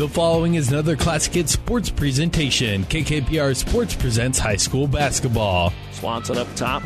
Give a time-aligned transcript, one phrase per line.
[0.00, 2.84] The following is another Classic Hit Sports presentation.
[2.84, 5.74] KKPR Sports presents high school basketball.
[5.92, 6.82] Swanson up top.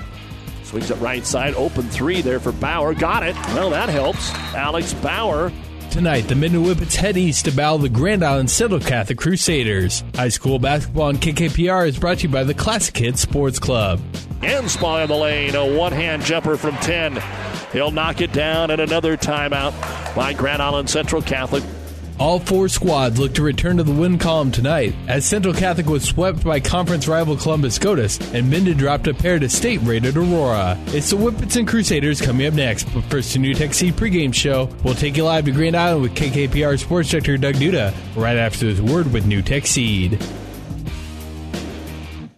[0.65, 1.55] Swings it right side.
[1.55, 2.93] Open three there for Bauer.
[2.93, 3.37] Got it.
[3.55, 4.35] Well, that helps.
[4.57, 5.53] Alex Bauer.
[5.93, 10.03] Tonight, the Minden Whippets head east to battle the Grand Island Central Catholic Crusaders.
[10.17, 14.01] High school basketball on KKPR is brought to you by the Classic Hit Sports Club.
[14.43, 15.55] And Spy in the lane.
[15.55, 17.23] A one hand jumper from 10.
[17.73, 21.63] He'll knock it down and another timeout by Grand Island Central Catholic.
[22.19, 26.05] All four squads look to return to the win column tonight, as Central Catholic was
[26.05, 30.79] swept by conference rival Columbus Scotus, and Minden dropped a pair to state-rated Aurora.
[30.89, 34.69] It's the Whippets and Crusaders coming up next, but first to NuTech Seed pregame show.
[34.85, 38.73] We'll take you live to Grand Island with KKPR Sports Director Doug Duda right after
[38.73, 40.23] this word with NuTech Seed.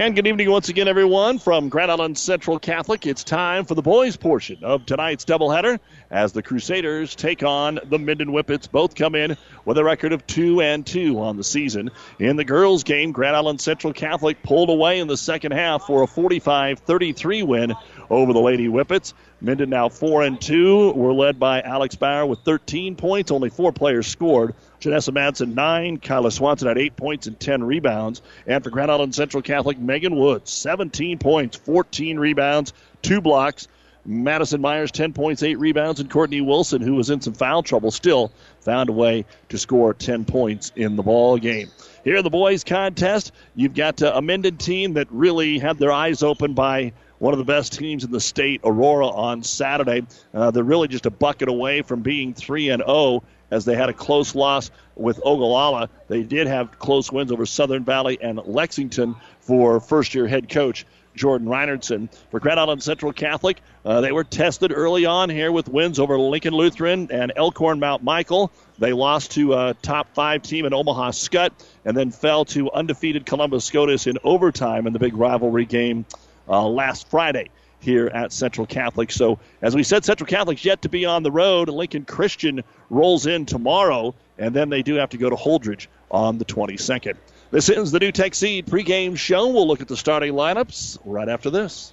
[0.00, 3.04] And good evening once again, everyone, from Grand Island Central Catholic.
[3.04, 5.78] It's time for the boys' portion of tonight's doubleheader
[6.10, 8.66] as the Crusaders take on the Minden Whippets.
[8.66, 11.90] Both come in with a record of 2 and 2 on the season.
[12.18, 16.02] In the girls' game, Grand Island Central Catholic pulled away in the second half for
[16.02, 17.74] a 45 33 win
[18.08, 19.12] over the Lady Whippets.
[19.42, 20.92] Minden now 4 and 2.
[20.92, 23.30] We're led by Alex Bauer with 13 points.
[23.30, 24.54] Only four players scored.
[24.80, 25.98] Janessa Madsen, 9.
[25.98, 28.22] Kyla Swanson had 8 points and 10 rebounds.
[28.46, 33.68] And for Grand Island Central Catholic, Megan Woods, 17 points, 14 rebounds, 2 blocks.
[34.06, 37.90] Madison Myers, 10 points, 8 rebounds, and Courtney Wilson, who was in some foul trouble,
[37.90, 41.68] still found a way to score 10 points in the ball game.
[42.02, 45.92] Here in the boys' contest, you've got uh, a Minden team that really had their
[45.92, 50.06] eyes open by one of the best teams in the state, Aurora, on Saturday.
[50.32, 53.88] Uh, they're really just a bucket away from being 3 and 0 as they had
[53.88, 55.88] a close loss with Ogallala.
[56.08, 60.86] They did have close wins over Southern Valley and Lexington for first year head coach
[61.14, 62.08] Jordan Reinertson.
[62.30, 66.18] For Grand Island Central Catholic, uh, they were tested early on here with wins over
[66.18, 68.52] Lincoln Lutheran and Elkhorn Mount Michael.
[68.78, 71.50] They lost to a top five team in Omaha Skutt
[71.84, 76.06] and then fell to undefeated Columbus Scotus in overtime in the big rivalry game
[76.48, 77.50] uh, last Friday
[77.80, 79.10] here at Central Catholic.
[79.10, 81.68] So, as we said, Central Catholic's yet to be on the road.
[81.68, 86.38] Lincoln Christian rolls in tomorrow, and then they do have to go to Holdrege on
[86.38, 87.16] the 22nd.
[87.50, 89.48] This ends the NuTech Seed pregame show.
[89.48, 91.92] We'll look at the starting lineups right after this.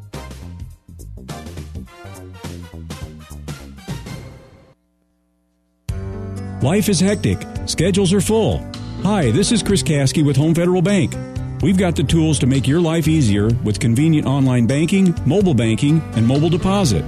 [6.61, 7.39] Life is hectic.
[7.65, 8.63] Schedules are full.
[9.01, 11.15] Hi, this is Chris Kasky with Home Federal Bank.
[11.63, 16.01] We've got the tools to make your life easier with convenient online banking, mobile banking,
[16.15, 17.03] and mobile deposit.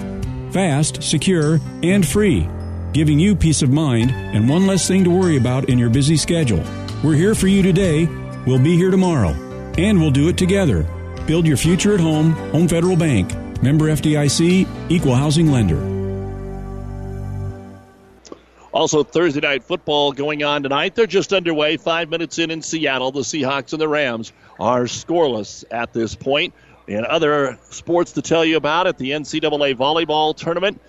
[0.51, 2.49] Fast, secure, and free,
[2.93, 6.17] giving you peace of mind and one less thing to worry about in your busy
[6.17, 6.63] schedule.
[7.03, 8.07] We're here for you today.
[8.47, 9.35] We'll be here tomorrow.
[9.77, 10.81] And we'll do it together.
[11.27, 12.31] Build your future at home.
[12.53, 13.31] Home Federal Bank.
[13.61, 16.02] Member FDIC, Equal Housing Lender.
[18.73, 20.95] Also, Thursday night football going on tonight.
[20.95, 21.77] They're just underway.
[21.77, 23.11] Five minutes in in Seattle.
[23.11, 26.55] The Seahawks and the Rams are scoreless at this point.
[26.87, 30.81] And other sports to tell you about at the NCAA volleyball tournament.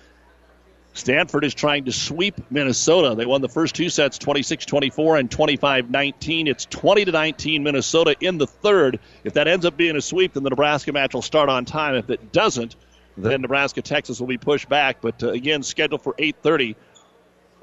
[0.93, 3.13] Stanford is trying to sweep Minnesota.
[3.15, 6.47] They won the first two sets 26 24 and 25 19.
[6.47, 8.99] It's 20 19 Minnesota in the third.
[9.23, 11.93] If that ends up being a sweep, then the Nebraska match will start on time.
[11.93, 12.75] If it doesn't,
[13.15, 15.01] then Nebraska Texas will be pushed back.
[15.01, 16.75] But uh, again, scheduled for 8:30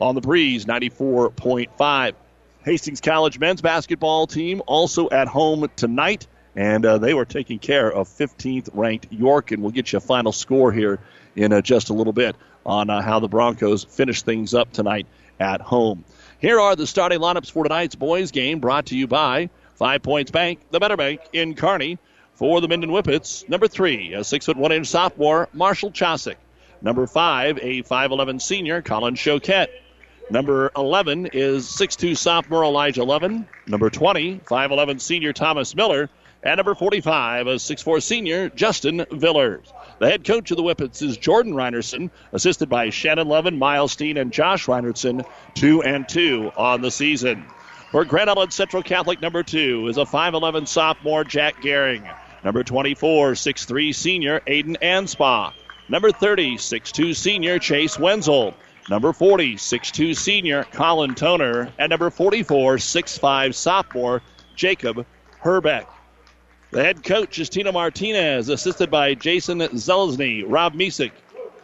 [0.03, 2.15] on the breeze 94.5.
[2.65, 6.27] Hastings College men's basketball team also at home tonight,
[6.57, 10.01] and uh, they were taking care of 15th ranked York, and we'll get you a
[10.01, 10.99] final score here
[11.37, 15.07] in uh, just a little bit on uh, how the Broncos finish things up tonight
[15.39, 16.05] at home.
[16.41, 20.31] Here are the starting lineups for tonight's boys game, brought to you by Five Points
[20.33, 21.99] Bank, the Better Bank in Kearney.
[22.35, 26.37] For the Minden Whippets, number three, a six foot one inch sophomore, Marshall Chosick.
[26.81, 29.69] Number five, a 5'11 senior, Colin Choquette.
[30.33, 33.47] Number 11 is 6'2 sophomore Elijah Levin.
[33.67, 36.09] Number 20, 5'11 senior Thomas Miller.
[36.43, 39.71] And number 45, a 6'4 senior Justin Villers.
[39.99, 44.17] The head coach of the Whippets is Jordan Reinertson, assisted by Shannon Levin, Miles Steen,
[44.17, 45.27] and Josh Reinertson,
[45.57, 47.45] 2 and 2 on the season.
[47.91, 52.11] For Grand Island Central Catholic, number 2 is a 5'11 sophomore Jack Gehring.
[52.43, 55.53] Number 24, 6'3 senior Aiden Anspaugh.
[55.91, 58.55] Number 30, 6'2 senior Chase Wenzel.
[58.91, 61.73] Number 40, 6'2 senior Colin Toner.
[61.79, 64.23] And number 44, 6'5 sophomore
[64.57, 65.07] Jacob
[65.41, 65.87] Herbeck.
[66.71, 71.13] The head coach is Tina Martinez, assisted by Jason Zelzny, Rob Misek,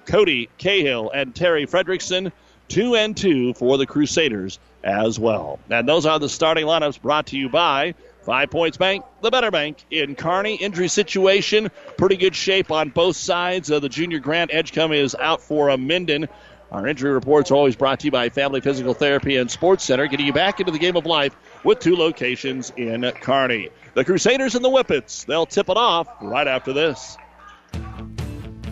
[0.04, 2.30] Cody Cahill, and Terry Fredrickson.
[2.68, 5.58] Two and two for the Crusaders as well.
[5.70, 9.50] And those are the starting lineups brought to you by Five Points Bank, the better
[9.50, 10.56] bank in Kearney.
[10.56, 13.70] Injury situation, pretty good shape on both sides.
[13.70, 16.28] Uh, the junior Grant Edgecombe is out for a Minden.
[16.70, 20.26] Our injury reports always brought to you by Family Physical Therapy and Sports Center, getting
[20.26, 21.34] you back into the game of life
[21.64, 23.70] with two locations in Kearney.
[23.94, 27.16] The Crusaders and the Whippets, they'll tip it off right after this.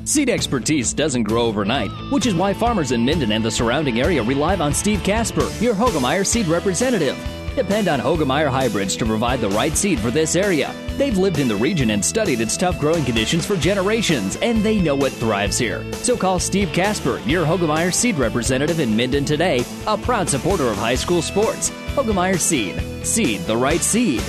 [0.05, 4.23] Seed expertise doesn't grow overnight, which is why farmers in Minden and the surrounding area
[4.23, 7.17] rely on Steve Casper, your Hoegemeyer seed representative.
[7.57, 10.75] Depend on Hoegemeyer hybrids to provide the right seed for this area.
[10.99, 14.79] They've lived in the region and studied its tough growing conditions for generations, and they
[14.79, 15.83] know what thrives here.
[15.95, 20.77] So call Steve Casper, your Hoegemeyer seed representative in Minden today, a proud supporter of
[20.77, 21.71] high school sports.
[21.95, 22.79] Hoegemeyer Seed.
[23.07, 24.23] Seed the right seed.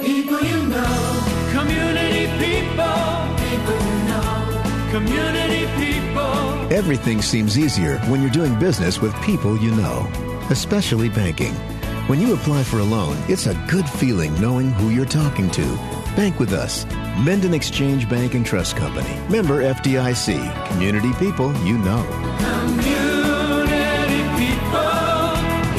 [0.00, 6.72] People you know, community people, people you know, community people.
[6.72, 11.54] Everything seems easier when you're doing business with people you know, especially banking.
[12.08, 15.76] When you apply for a loan, it's a good feeling knowing who you're talking to.
[16.16, 16.86] Bank with us.
[17.18, 19.14] Minden Exchange Bank and Trust Company.
[19.28, 20.68] Member FDIC.
[20.68, 22.02] Community people you know.
[22.38, 24.80] Community people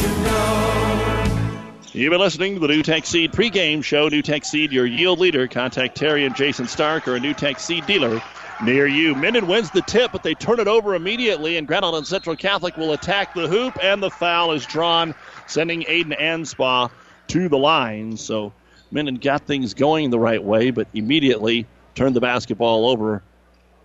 [0.01, 1.79] you know.
[1.91, 4.09] You've been listening to the NuTech Seed pregame show.
[4.09, 5.47] NuTech Seed, your yield leader.
[5.47, 8.21] Contact Terry and Jason Stark or a NuTech Seed dealer
[8.61, 9.15] near you.
[9.15, 12.77] Minden wins the tip, but they turn it over immediately, and Grand Island Central Catholic
[12.77, 15.15] will attack the hoop, and the foul is drawn,
[15.47, 16.91] sending Aiden Anspaugh
[17.27, 18.17] to the line.
[18.17, 18.53] So
[18.91, 23.23] Minden got things going the right way, but immediately turned the basketball over,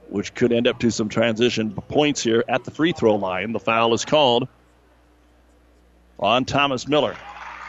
[0.09, 3.53] which could end up to some transition points here at the free throw line.
[3.53, 4.49] The foul is called
[6.19, 7.17] on Thomas Miller.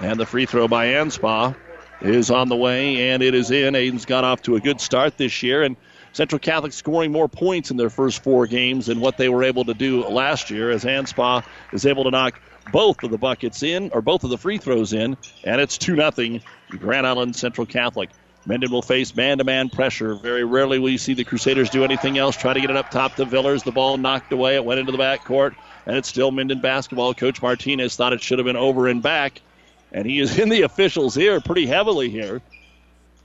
[0.02, 1.56] And the free throw by Anspaugh
[2.02, 3.74] is on the way, and it is in.
[3.75, 5.78] Aiden's got off to a good start this year, and
[6.16, 9.66] Central Catholic scoring more points in their first four games than what they were able
[9.66, 12.40] to do last year, as Anspaugh is able to knock
[12.72, 15.98] both of the buckets in, or both of the free throws in, and it's 2
[15.98, 16.40] 0
[16.70, 18.10] Grand Island Central Catholic.
[18.46, 20.16] Minden will face man to man pressure.
[20.16, 22.38] Very rarely will you see the Crusaders do anything else.
[22.38, 23.64] Try to get it up top to Villers.
[23.64, 24.56] The ball knocked away.
[24.56, 25.54] It went into the backcourt,
[25.86, 27.14] and it's still Minden basketball.
[27.14, 29.42] Coach Martinez thought it should have been over and back,
[29.92, 32.42] and he is in the officials' ear pretty heavily here.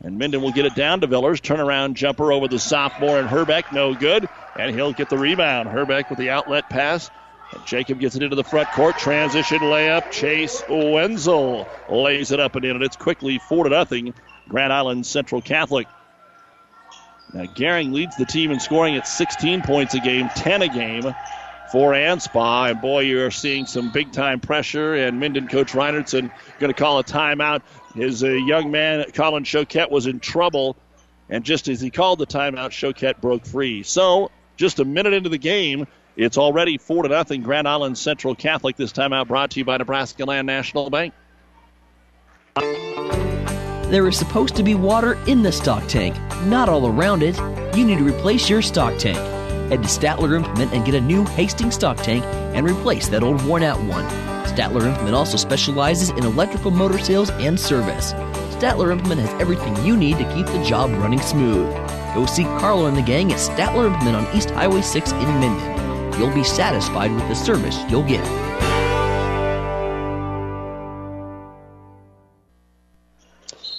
[0.02, 1.40] And Minden will get it down to Villers.
[1.40, 3.72] Turnaround jumper over the sophomore and Herbeck.
[3.72, 4.28] No good.
[4.58, 5.68] And he'll get the rebound.
[5.68, 7.10] Herbeck with the outlet pass.
[7.52, 8.98] And Jacob gets it into the front court.
[8.98, 10.10] Transition layup.
[10.10, 12.76] Chase Wenzel lays it up and in.
[12.76, 14.14] And it's quickly 4 to nothing.
[14.48, 15.86] Grand Island Central Catholic.
[17.32, 21.14] Now, Gehring leads the team in scoring at 16 points a game, 10 a game
[21.70, 22.70] for Anspaugh.
[22.70, 24.94] And boy, you're seeing some big time pressure.
[24.94, 27.62] And Minden coach Reinertson going to call a timeout.
[27.94, 30.76] His uh, young man, Colin Choquette, was in trouble.
[31.28, 33.82] And just as he called the timeout, Choquette broke free.
[33.82, 35.86] So, just a minute into the game,
[36.16, 37.42] it's already 4 to nothing.
[37.42, 38.76] Grand Island Central Catholic.
[38.76, 41.14] This timeout brought to you by Nebraska Land National Bank.
[42.56, 47.36] There is supposed to be water in the stock tank, not all around it.
[47.76, 49.39] You need to replace your stock tank.
[49.70, 53.40] Head to Statler Implement and get a new Hastings stock tank and replace that old
[53.46, 54.04] worn out one.
[54.44, 58.12] Statler Implement also specializes in electrical motor sales and service.
[58.58, 61.72] Statler Implement has everything you need to keep the job running smooth.
[62.16, 66.18] Go see Carlo and the gang at Statler Implement on East Highway 6 in Minden.
[66.18, 68.26] You'll be satisfied with the service you'll get.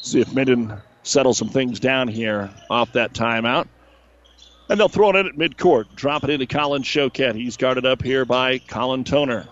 [0.01, 3.67] See if Minden settles some things down here off that timeout.
[4.71, 5.93] And they'll throw it in at midcourt.
[5.97, 7.35] Drop it into Colin Choquette.
[7.35, 9.45] He's guarded up here by Colin Toner.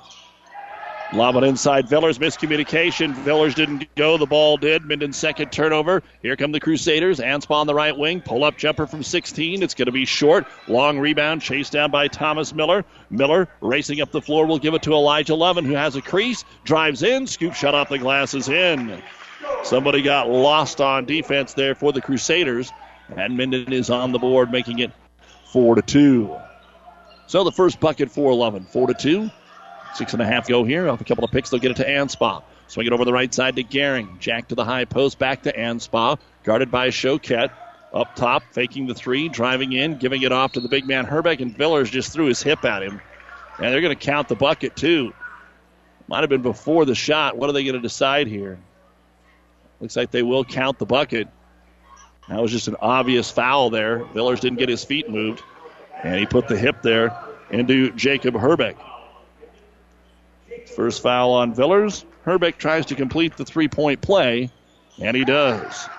[1.11, 2.17] Lob it inside Villers.
[2.17, 3.13] Miscommunication.
[3.15, 4.17] Villers didn't go.
[4.17, 4.85] The ball did.
[4.85, 6.03] Minden's second turnover.
[6.21, 7.19] Here come the Crusaders.
[7.19, 8.21] Anspaugh on the right wing.
[8.21, 9.61] Pull up jumper from 16.
[9.61, 10.47] It's going to be short.
[10.69, 11.41] Long rebound.
[11.41, 12.85] Chased down by Thomas Miller.
[13.09, 14.45] Miller racing up the floor.
[14.45, 16.45] will give it to Elijah Levin, who has a crease.
[16.63, 17.27] Drives in.
[17.27, 19.03] Scoop shot off the glasses in.
[19.63, 22.71] Somebody got lost on defense there for the Crusaders.
[23.17, 24.91] And Minden is on the board, making it
[25.51, 26.35] 4 to 2.
[27.27, 28.65] So the first bucket for 11.
[28.65, 29.29] 4 to 2.
[29.95, 30.87] Six and a half go here.
[30.87, 32.43] Off a couple of picks, they'll get it to Anspaugh.
[32.67, 34.19] Swing it over the right side to Gehring.
[34.19, 36.19] Jack to the high post, back to Anspaugh.
[36.43, 37.49] Guarded by Choquette.
[37.91, 41.41] Up top, faking the three, driving in, giving it off to the big man Herbeck,
[41.41, 43.01] and Villers just threw his hip at him.
[43.57, 45.11] And they're going to count the bucket, too.
[46.07, 47.35] Might have been before the shot.
[47.35, 48.59] What are they going to decide here?
[49.79, 51.27] Looks like they will count the bucket.
[52.29, 54.05] That was just an obvious foul there.
[54.05, 55.41] Villers didn't get his feet moved,
[56.03, 57.17] and he put the hip there
[57.49, 58.77] into Jacob Herbeck.
[60.75, 62.05] First foul on Villers.
[62.23, 64.51] Herbeck tries to complete the three point play,
[65.01, 65.89] and he does.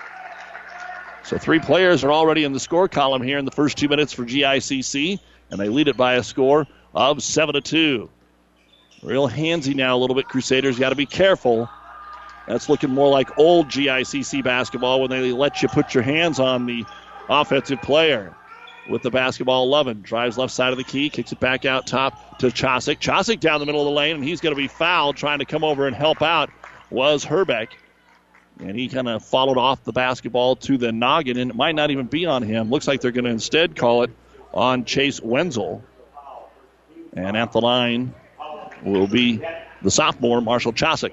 [1.25, 4.13] So three players are already in the score column here in the first two minutes
[4.13, 5.19] for GICC,
[5.51, 8.09] and they lead it by a score of seven to two.
[9.03, 10.29] Real handsy now a little bit.
[10.29, 11.69] Crusaders You got to be careful.
[12.51, 16.67] That's looking more like old GICC basketball when they let you put your hands on
[16.67, 16.85] the
[17.29, 18.35] offensive player
[18.89, 20.03] with the basketball 11.
[20.03, 22.99] Drives left side of the key, kicks it back out top to Chosick.
[22.99, 25.45] Chosick down the middle of the lane, and he's going to be fouled trying to
[25.45, 26.51] come over and help out
[26.91, 27.71] was Herbeck.
[28.59, 31.93] And he kind of followed off the basketball to the noggin, and it might not
[31.93, 32.69] even be on him.
[32.69, 34.11] Looks like they're going to instead call it
[34.53, 35.85] on Chase Wenzel.
[37.13, 38.13] And at the line
[38.83, 39.41] will be
[39.83, 41.13] the sophomore, Marshall Chosick.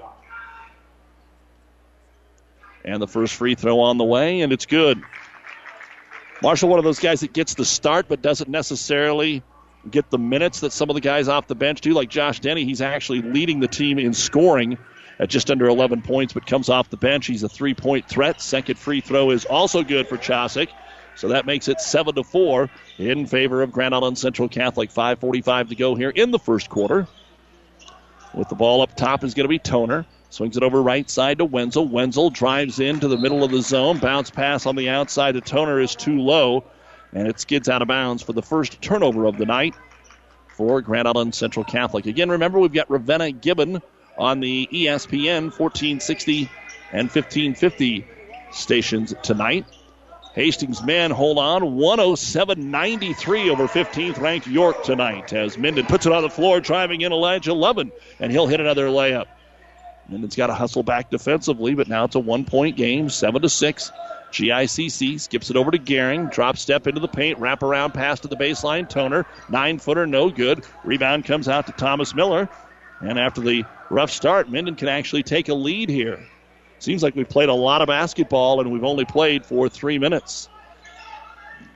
[2.88, 5.02] And the first free throw on the way, and it's good.
[6.40, 9.42] Marshall, one of those guys that gets the start but doesn't necessarily
[9.90, 11.92] get the minutes that some of the guys off the bench do.
[11.92, 14.78] Like Josh Denny, he's actually leading the team in scoring
[15.18, 17.26] at just under 11 points, but comes off the bench.
[17.26, 18.40] He's a three point threat.
[18.40, 20.68] Second free throw is also good for Chosick.
[21.14, 24.90] So that makes it 7 to 4 in favor of Grand Island Central Catholic.
[24.90, 27.06] 5.45 to go here in the first quarter.
[28.32, 30.06] With the ball up top is going to be Toner.
[30.30, 31.86] Swings it over right side to Wenzel.
[31.86, 33.98] Wenzel drives into the middle of the zone.
[33.98, 36.64] Bounce pass on the outside to Toner is too low,
[37.14, 39.74] and it skids out of bounds for the first turnover of the night
[40.50, 42.06] for Grand Island Central Catholic.
[42.06, 43.80] Again, remember we've got Ravenna Gibbon
[44.18, 46.48] on the ESPN 1460
[46.92, 48.04] and 1550
[48.50, 49.64] stations tonight.
[50.34, 56.12] Hastings men hold on 107 93 over 15th ranked York tonight as Minden puts it
[56.12, 59.26] on the floor, driving in Elijah Lovin, and he'll hit another layup.
[60.08, 63.48] Minden's got to hustle back defensively, but now it's a one point game, 7 to
[63.48, 63.92] 6.
[64.32, 68.28] GICC skips it over to Gehring, drop step into the paint, wrap around pass to
[68.28, 68.88] the baseline.
[68.88, 70.64] Toner, nine footer, no good.
[70.84, 72.48] Rebound comes out to Thomas Miller.
[73.00, 76.26] And after the rough start, Minden can actually take a lead here.
[76.78, 80.48] Seems like we've played a lot of basketball and we've only played for three minutes.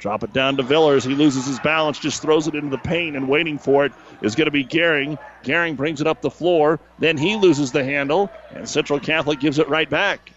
[0.02, 1.04] Drop it down to Villers.
[1.04, 4.35] He loses his balance, just throws it into the paint, and waiting for it is
[4.35, 5.16] going to be Gehring.
[5.44, 6.80] Gehring brings it up the floor.
[6.99, 10.32] Then he loses the handle, and Central Catholic gives it right back.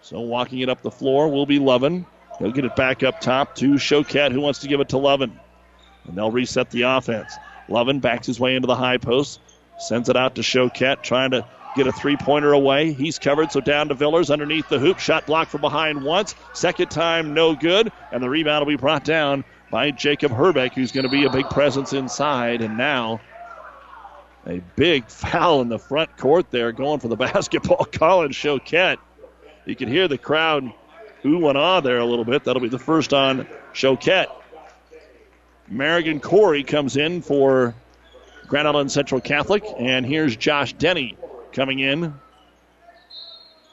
[0.00, 2.06] So walking it up the floor will be Lovin.
[2.38, 5.36] He'll get it back up top to Choquette, who wants to give it to Lovin.
[6.06, 7.34] And they'll reset the offense.
[7.68, 9.40] Lovin backs his way into the high post,
[9.76, 12.92] sends it out to Choquette, trying to get a three pointer away.
[12.92, 14.98] He's covered, so down to Villers underneath the hoop.
[14.98, 16.34] Shot blocked from behind once.
[16.52, 17.92] Second time, no good.
[18.12, 21.30] And the rebound will be brought down by Jacob Herbeck, who's going to be a
[21.30, 22.60] big presence inside.
[22.60, 23.20] And now
[24.46, 27.84] a big foul in the front court there, going for the basketball.
[27.84, 28.98] Colin Choquette.
[29.66, 30.72] You can hear the crowd
[31.24, 32.44] ooh and ah there a little bit.
[32.44, 34.26] That'll be the first on Choquette.
[35.70, 37.74] Merrigan Corey comes in for
[38.48, 41.16] Grand Island Central Catholic, and here's Josh Denny
[41.52, 42.14] coming in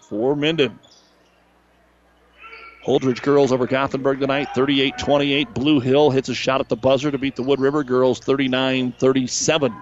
[0.02, 0.80] for Minden.
[2.86, 5.54] Holdrege girls over Gothenburg tonight, 38 28.
[5.54, 8.94] Blue Hill hits a shot at the buzzer to beat the Wood River girls 39
[8.94, 9.74] 37.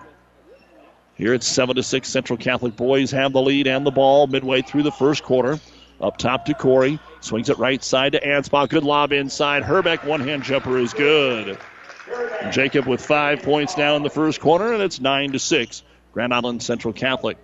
[1.14, 2.10] Here it's 7 to 6.
[2.10, 5.60] Central Catholic boys have the lead and the ball midway through the first quarter.
[6.02, 7.00] Up top to Corey.
[7.22, 8.68] Swings it right side to Anspaugh.
[8.68, 9.64] Good lob inside.
[9.64, 11.58] Herbeck, one hand jumper is good.
[12.52, 15.84] Jacob with five points now in the first quarter, and it's 9 to 6.
[16.12, 17.38] Grand Island Central Catholic.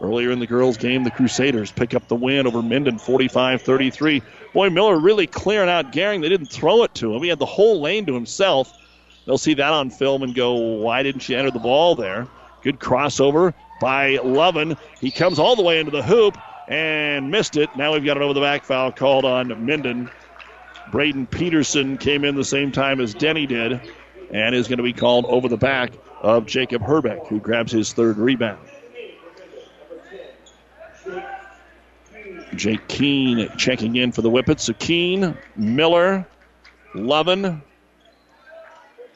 [0.00, 4.22] Earlier in the girls' game, the Crusaders pick up the win over Minden 45 33.
[4.54, 6.22] Boy, Miller really clearing out Gehring.
[6.22, 8.76] They didn't throw it to him, he had the whole lane to himself.
[9.26, 12.26] They'll see that on film and go, why didn't you enter the ball there?
[12.62, 14.76] Good crossover by Lovin.
[15.00, 16.36] He comes all the way into the hoop
[16.68, 17.68] and missed it.
[17.76, 20.10] Now we've got an over the back foul called on Minden.
[20.90, 23.80] Braden Peterson came in the same time as Denny did
[24.32, 25.92] and is going to be called over the back
[26.22, 28.69] of Jacob Herbeck, who grabs his third rebound.
[32.60, 34.60] Jake Keene checking in for the Whippets.
[34.60, 36.26] So Keene, Miller,
[36.94, 37.62] Lovin.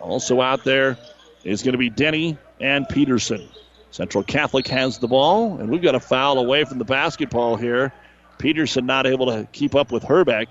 [0.00, 0.96] Also out there
[1.44, 3.46] is going to be Denny and Peterson.
[3.90, 7.92] Central Catholic has the ball, and we've got a foul away from the basketball here.
[8.38, 10.48] Peterson not able to keep up with Herbeck,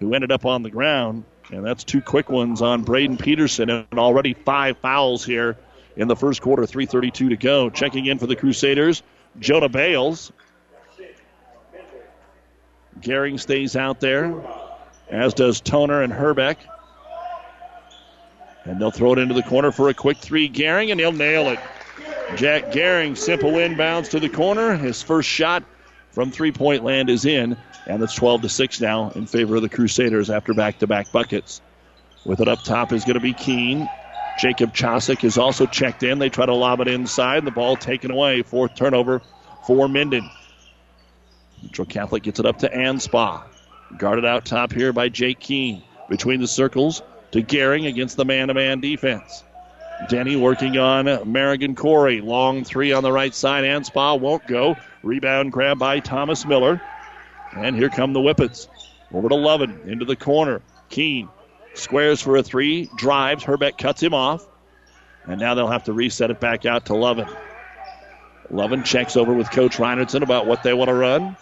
[0.00, 1.22] who ended up on the ground.
[1.52, 5.56] And that's two quick ones on Braden Peterson, and already five fouls here
[5.96, 6.64] in the first quarter.
[6.64, 7.70] 3.32 to go.
[7.70, 9.04] Checking in for the Crusaders,
[9.38, 10.32] Jonah Bales.
[13.04, 14.34] Gehring stays out there,
[15.08, 16.58] as does Toner and Herbeck.
[18.64, 20.48] And they'll throw it into the corner for a quick three.
[20.48, 21.58] Gehring, and he'll nail it.
[22.36, 24.76] Jack Gehring, simple inbounds to the corner.
[24.76, 25.62] His first shot
[26.10, 27.56] from three point land is in,
[27.86, 31.12] and it's 12 to 6 now in favor of the Crusaders after back to back
[31.12, 31.60] buckets.
[32.24, 33.88] With it up top is going to be Keene.
[34.38, 36.18] Jacob Chosick is also checked in.
[36.18, 37.44] They try to lob it inside.
[37.44, 38.42] The ball taken away.
[38.42, 39.20] Fourth turnover
[39.66, 40.28] for Minden.
[41.64, 43.42] Central Catholic gets it up to Anspaugh.
[43.96, 45.82] Guarded out top here by Jake Keene.
[46.10, 49.42] Between the circles to Gehring against the man to man defense.
[50.08, 52.20] Denny working on Merrigan Corey.
[52.20, 53.64] Long three on the right side.
[53.64, 54.76] Anspaugh won't go.
[55.02, 56.82] Rebound grab by Thomas Miller.
[57.56, 58.68] And here come the Whippets.
[59.12, 59.80] Over to Lovin.
[59.86, 60.60] Into the corner.
[60.90, 61.30] Keene
[61.72, 62.90] squares for a three.
[62.96, 63.42] Drives.
[63.42, 64.46] Herbeck cuts him off.
[65.24, 67.28] And now they'll have to reset it back out to Lovin.
[68.50, 71.36] Lovin checks over with Coach Reinertson about what they want to run.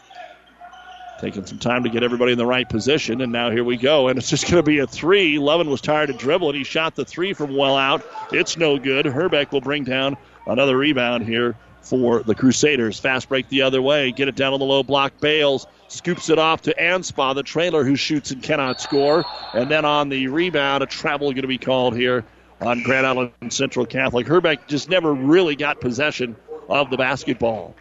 [1.22, 4.08] Taking some time to get everybody in the right position, and now here we go.
[4.08, 5.38] And it's just going to be a three.
[5.38, 8.04] Lovin was tired to dribble, and he shot the three from well out.
[8.32, 9.06] It's no good.
[9.06, 10.16] Herbeck will bring down
[10.48, 12.98] another rebound here for the Crusaders.
[12.98, 14.10] Fast break the other way.
[14.10, 15.12] Get it down on the low block.
[15.20, 19.24] Bales scoops it off to Anspaugh, the trailer, who shoots and cannot score.
[19.54, 22.24] And then on the rebound, a travel going to be called here
[22.60, 24.26] on Grand Island Central Catholic.
[24.26, 26.34] Herbeck just never really got possession
[26.68, 27.76] of the basketball.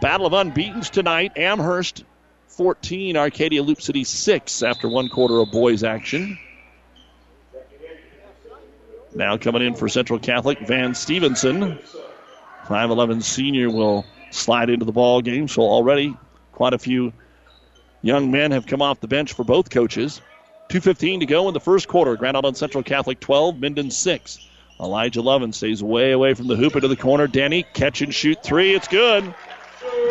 [0.00, 1.32] Battle of unbeatens tonight.
[1.36, 2.04] Amherst
[2.48, 6.38] 14, Arcadia Loop City 6 after one quarter of boys action.
[9.14, 11.78] Now coming in for Central Catholic, Van Stevenson.
[12.66, 15.48] 5'11 senior will slide into the ball game.
[15.48, 16.16] So already
[16.52, 17.12] quite a few
[18.02, 20.20] young men have come off the bench for both coaches.
[20.68, 22.14] 2.15 to go in the first quarter.
[22.16, 24.38] Grand Island Central Catholic 12, Minden 6.
[24.78, 27.26] Elijah Lovin stays way away from the hoop into the corner.
[27.26, 28.74] Danny, catch and shoot three.
[28.74, 29.34] It's good.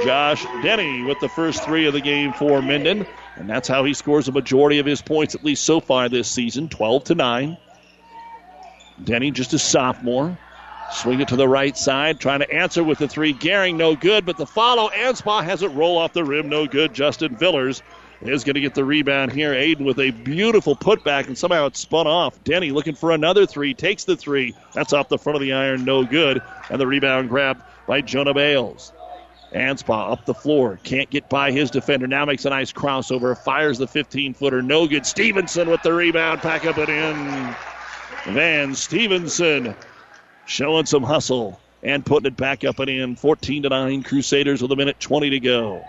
[0.04, 3.06] Josh Denny with the first three of the game for Minden.
[3.36, 6.30] And that's how he scores a majority of his points, at least so far this
[6.30, 7.58] season 12 to 9.
[9.04, 10.38] Denny, just a sophomore.
[10.92, 13.34] Swing it to the right side, trying to answer with the three.
[13.34, 14.90] Gehring, no good, but the follow.
[14.90, 16.94] Anspaugh has it roll off the rim, no good.
[16.94, 17.84] Justin Villers
[18.22, 19.54] is going to get the rebound here.
[19.54, 22.44] Aiden with a beautiful putback, and somehow it spun off.
[22.44, 24.56] Denny looking for another three, takes the three.
[24.74, 26.42] That's off the front of the iron, no good.
[26.70, 28.92] And the rebound grab by Jonah Bales.
[29.54, 30.80] Anspaugh up the floor.
[30.84, 32.06] Can't get by his defender.
[32.08, 33.38] Now makes a nice crossover.
[33.38, 34.62] Fires the 15 footer.
[34.62, 35.06] No good.
[35.06, 36.42] Stevenson with the rebound.
[36.42, 37.56] Pack up and in.
[38.34, 39.76] Van Stevenson
[40.46, 43.16] showing some hustle and putting it back up and in.
[43.16, 44.04] 14 to 9.
[44.04, 45.84] Crusaders with a minute 20 to go.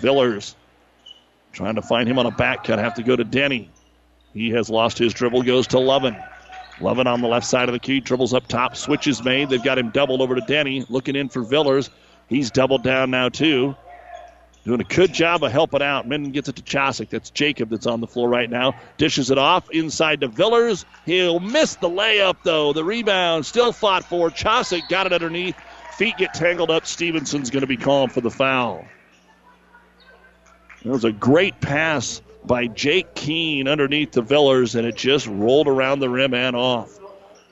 [0.00, 0.56] Villers
[1.52, 2.80] trying to find him on a back cut.
[2.80, 3.70] Have to go to Denny.
[4.34, 5.42] He has lost his dribble.
[5.42, 6.16] Goes to Lovin.
[6.80, 8.00] Lovin on the left side of the key.
[8.00, 8.76] Dribbles up top.
[8.76, 9.48] Switch is made.
[9.48, 10.84] They've got him doubled over to Denny.
[10.88, 11.90] Looking in for Villers.
[12.28, 13.76] He's doubled down now, too.
[14.64, 16.06] Doing a good job of helping out.
[16.06, 17.08] Minden gets it to Chosick.
[17.08, 18.74] That's Jacob that's on the floor right now.
[18.98, 20.84] Dishes it off inside to Villers.
[21.06, 22.74] He'll miss the layup, though.
[22.74, 24.28] The rebound still fought for.
[24.28, 25.56] Chosick got it underneath.
[25.96, 26.86] Feet get tangled up.
[26.86, 28.84] Stevenson's going to be called for the foul.
[30.84, 35.66] It was a great pass by Jake Keene underneath the Villers, and it just rolled
[35.66, 36.98] around the rim and off.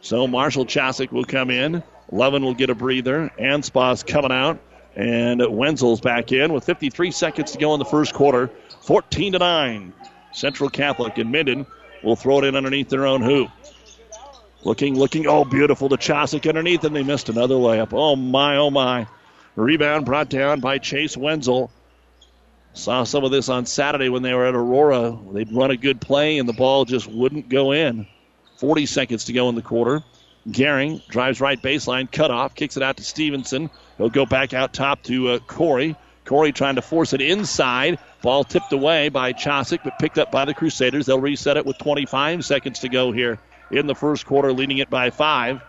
[0.02, 1.82] So Marshall Chosick will come in.
[2.12, 3.32] Levin will get a breather.
[3.38, 4.60] Anspaugh's coming out.
[4.96, 8.50] And Wenzel's back in with 53 seconds to go in the first quarter.
[8.80, 9.92] 14 to 9.
[10.32, 11.66] Central Catholic and Minden
[12.02, 13.50] will throw it in underneath their own hoop.
[14.64, 15.26] Looking, looking.
[15.26, 17.90] Oh, beautiful to Chosick underneath, and they missed another layup.
[17.92, 19.06] Oh, my, oh, my.
[19.54, 21.70] Rebound brought down by Chase Wenzel.
[22.72, 25.16] Saw some of this on Saturday when they were at Aurora.
[25.32, 28.06] They'd run a good play, and the ball just wouldn't go in.
[28.56, 30.02] 40 seconds to go in the quarter.
[30.48, 33.70] Gehring drives right baseline, cut off, kicks it out to Stevenson.
[33.98, 35.96] He'll go back out top to uh, Corey.
[36.24, 37.98] Corey trying to force it inside.
[38.20, 41.06] Ball tipped away by Chosick, but picked up by the Crusaders.
[41.06, 43.38] They'll reset it with 25 seconds to go here
[43.70, 45.62] in the first quarter, leading it by five.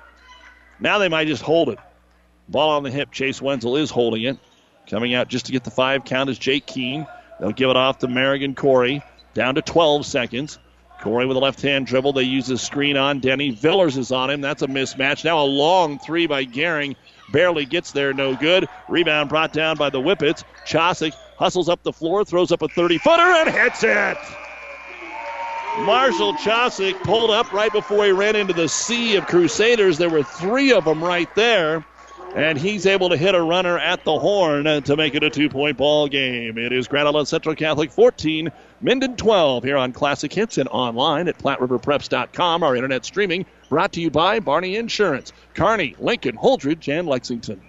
[0.79, 1.79] Now they might just hold it.
[2.49, 3.11] Ball on the hip.
[3.11, 4.37] Chase Wenzel is holding it.
[4.89, 7.05] Coming out just to get the five count is Jake Keene.
[7.39, 9.03] They'll give it off to Merrigan Corey.
[9.33, 10.57] Down to 12 seconds.
[11.01, 12.13] Corey with a left hand dribble.
[12.13, 13.51] They use a screen on Denny.
[13.51, 14.41] Villers is on him.
[14.41, 15.23] That's a mismatch.
[15.23, 16.95] Now a long three by Gehring.
[17.29, 18.13] Barely gets there.
[18.13, 18.67] No good.
[18.87, 20.43] Rebound brought down by the Whippets.
[20.65, 24.17] Chosick hustles up the floor, throws up a 30 footer, and hits it.
[25.79, 29.97] Marshall Chosick pulled up right before he ran into the sea of Crusaders.
[29.97, 31.85] There were three of them right there.
[32.37, 35.49] And he's able to hit a runner at the horn to make it a two
[35.49, 36.59] point ball game.
[36.59, 41.27] It is Grand Island Central Catholic 14, Minden 12 here on Classic Hits and online
[41.29, 42.61] at PlatteRiverPreps.com.
[42.61, 47.59] Our internet streaming brought to you by Barney Insurance, Kearney, Lincoln, Holdrege, and Lexington.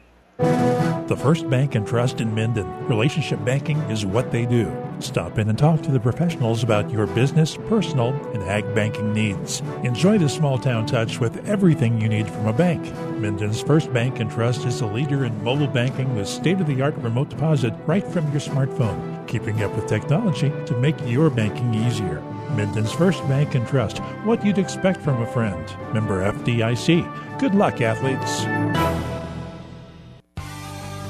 [1.08, 2.86] The First Bank and Trust in Minden.
[2.86, 4.70] Relationship banking is what they do.
[5.00, 9.60] Stop in and talk to the professionals about your business, personal, and ag banking needs.
[9.84, 12.94] Enjoy the small town touch with everything you need from a bank.
[13.18, 16.82] Minden's First Bank and Trust is a leader in mobile banking with state of the
[16.82, 21.72] art remote deposit right from your smartphone, keeping up with technology to make your banking
[21.72, 22.20] easier.
[22.50, 25.74] Minden's First Bank and Trust, what you'd expect from a friend.
[25.94, 27.38] Member FDIC.
[27.38, 29.17] Good luck, athletes.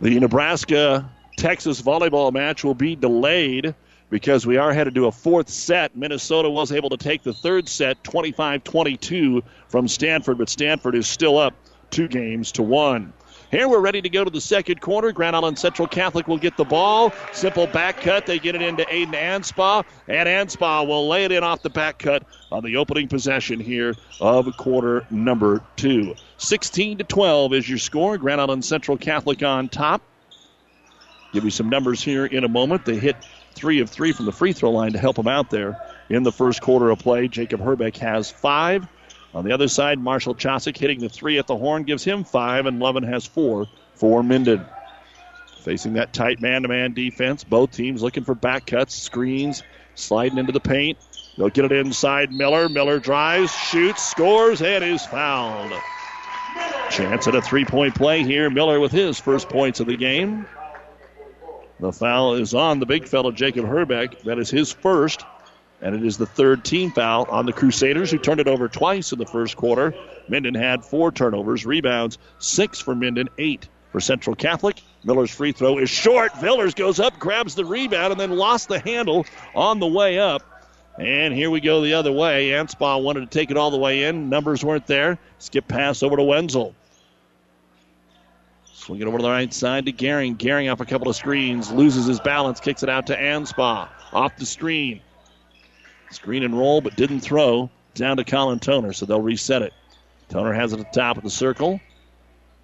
[0.00, 3.74] The Nebraska Texas volleyball match will be delayed
[4.10, 5.96] because we are headed to a fourth set.
[5.96, 11.08] Minnesota was able to take the third set 25 22 from Stanford, but Stanford is
[11.08, 11.52] still up
[11.90, 13.12] two games to one.
[13.50, 15.10] Here we're ready to go to the second quarter.
[15.10, 17.14] Grand Island Central Catholic will get the ball.
[17.32, 18.26] Simple back cut.
[18.26, 21.98] They get it into Aiden Anspaugh, and Anspaugh will lay it in off the back
[21.98, 26.14] cut on the opening possession here of quarter number two.
[26.36, 28.18] 16 to 12 is your score.
[28.18, 30.02] Grand Island Central Catholic on top.
[31.32, 32.84] Give you some numbers here in a moment.
[32.84, 33.16] They hit
[33.54, 35.80] three of three from the free throw line to help them out there
[36.10, 37.28] in the first quarter of play.
[37.28, 38.86] Jacob Herbeck has five.
[39.38, 42.66] On the other side, Marshall Chosick hitting the three at the horn gives him five,
[42.66, 44.66] and Lovin has four for Minden.
[45.60, 49.62] Facing that tight man to man defense, both teams looking for back cuts, screens,
[49.94, 50.98] sliding into the paint.
[51.36, 52.68] They'll get it inside Miller.
[52.68, 55.72] Miller drives, shoots, scores, and is fouled.
[56.90, 58.50] Chance at a three point play here.
[58.50, 60.48] Miller with his first points of the game.
[61.78, 64.22] The foul is on the big fellow, Jacob Herbeck.
[64.22, 65.24] That is his first.
[65.80, 69.12] And it is the third team foul on the Crusaders, who turned it over twice
[69.12, 69.94] in the first quarter.
[70.28, 74.82] Minden had four turnovers, rebounds, six for Minden, eight for Central Catholic.
[75.04, 76.36] Miller's free throw is short.
[76.40, 80.42] Villers goes up, grabs the rebound, and then lost the handle on the way up.
[80.98, 82.50] And here we go the other way.
[82.50, 84.28] Anspaugh wanted to take it all the way in.
[84.28, 85.18] Numbers weren't there.
[85.38, 86.74] Skip pass over to Wenzel.
[88.64, 90.36] Swing it over to the right side to Gehring.
[90.36, 93.88] Gehring off a couple of screens, loses his balance, kicks it out to Anspaugh.
[94.12, 95.00] Off the screen.
[96.10, 97.70] Screen and roll, but didn't throw.
[97.94, 99.72] Down to Colin Toner, so they'll reset it.
[100.28, 101.80] Toner has it at the top of the circle.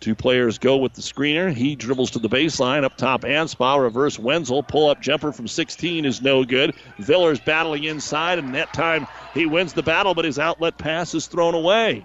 [0.01, 1.53] Two players go with the screener.
[1.53, 2.85] He dribbles to the baseline.
[2.85, 3.81] Up top, Anspaugh.
[3.81, 4.63] Reverse Wenzel.
[4.63, 6.75] Pull up jumper from 16 is no good.
[6.99, 11.27] Villers battling inside, and that time he wins the battle, but his outlet pass is
[11.27, 12.05] thrown away.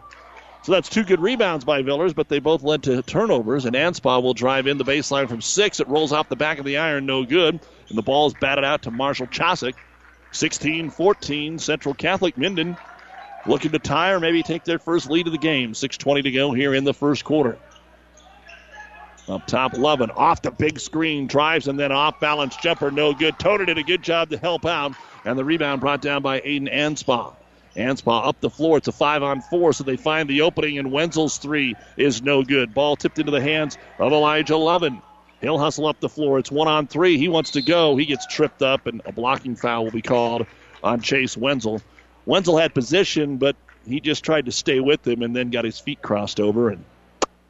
[0.63, 3.65] So that's two good rebounds by Villers, but they both led to turnovers.
[3.65, 5.79] And Anspaugh will drive in the baseline from six.
[5.79, 7.59] It rolls off the back of the iron, no good.
[7.89, 9.73] And the ball is batted out to Marshall Chosick.
[10.31, 12.77] 16 14, Central Catholic Minden
[13.45, 15.73] looking to tie or maybe take their first lead of the game.
[15.73, 17.57] 6.20 to go here in the first quarter.
[19.27, 23.37] Up top, Lovin off the big screen, drives and then off balance jumper, no good.
[23.37, 26.71] Toner did a good job to help out, and the rebound brought down by Aiden
[26.73, 27.35] Anspaugh.
[27.75, 28.79] Anspaugh up the floor.
[28.79, 32.41] It's a five on four, so they find the opening, and Wenzel's three is no
[32.43, 32.73] good.
[32.73, 34.99] Ball tipped into the hands of Elijah Lovin.
[35.41, 36.39] He'll hustle up the floor.
[36.39, 37.17] It's one on three.
[37.17, 37.95] He wants to go.
[37.95, 40.45] He gets tripped up, and a blocking foul will be called
[40.83, 41.81] on Chase Wenzel.
[42.25, 43.55] Wenzel had position, but
[43.87, 46.83] he just tried to stay with him and then got his feet crossed over and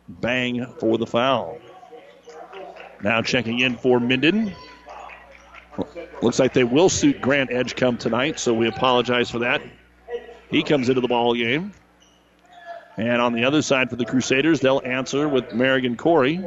[0.07, 1.59] bang for the foul.
[3.01, 4.53] Now checking in for Minden.
[6.21, 9.61] Looks like they will suit Grant Edgecombe tonight, so we apologize for that.
[10.49, 11.71] He comes into the ball game.
[12.97, 16.43] And on the other side for the Crusaders, they'll answer with Merrigan Corey.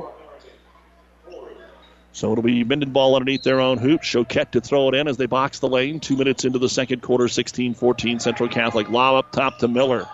[2.12, 4.02] So it'll be Minden ball underneath their own hoop.
[4.02, 5.98] Choquette to throw it in as they box the lane.
[5.98, 8.90] Two minutes into the second quarter, 16 14 Central Catholic.
[8.90, 10.06] Lob up top to Miller.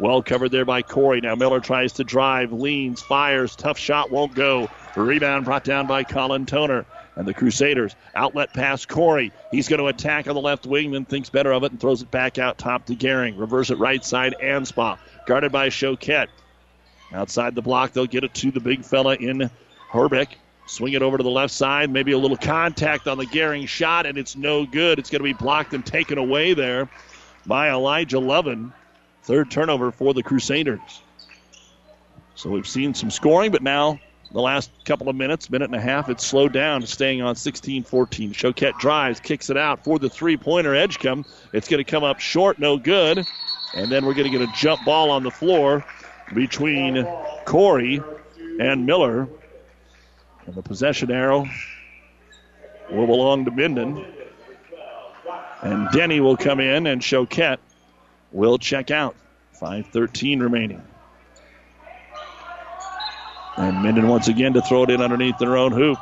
[0.00, 1.20] Well covered there by Corey.
[1.20, 3.54] Now Miller tries to drive, leans, fires.
[3.54, 4.68] Tough shot won't go.
[4.96, 6.84] Rebound brought down by Colin Toner.
[7.16, 9.32] And the Crusaders outlet pass Corey.
[9.52, 12.02] He's going to attack on the left wing, then thinks better of it and throws
[12.02, 13.38] it back out top to Gehring.
[13.38, 14.98] Reverse it right side, Anspaugh.
[15.24, 16.26] Guarded by Choquette.
[17.12, 19.48] Outside the block, they'll get it to the big fella in
[19.92, 20.36] Herbeck.
[20.66, 21.90] Swing it over to the left side.
[21.90, 24.98] Maybe a little contact on the Gehring shot, and it's no good.
[24.98, 26.88] It's going to be blocked and taken away there
[27.46, 28.72] by Elijah Lovin.
[29.24, 31.02] Third turnover for the Crusaders.
[32.34, 34.00] So we've seen some scoring, but now
[34.32, 37.84] the last couple of minutes, minute and a half, it's slowed down, staying on 16
[37.84, 38.32] 14.
[38.32, 41.24] Choquette drives, kicks it out for the three pointer Edgecombe.
[41.52, 43.24] It's going to come up short, no good.
[43.74, 45.84] And then we're going to get a jump ball on the floor
[46.34, 47.06] between
[47.44, 48.02] Corey
[48.58, 49.28] and Miller.
[50.46, 51.48] And the possession arrow
[52.90, 54.04] will belong to Minden.
[55.62, 57.58] And Denny will come in, and Choquette
[58.32, 59.16] will check out.
[59.60, 60.82] 5.13 remaining.
[63.56, 65.98] And Minden once again to throw it in underneath their own hoop.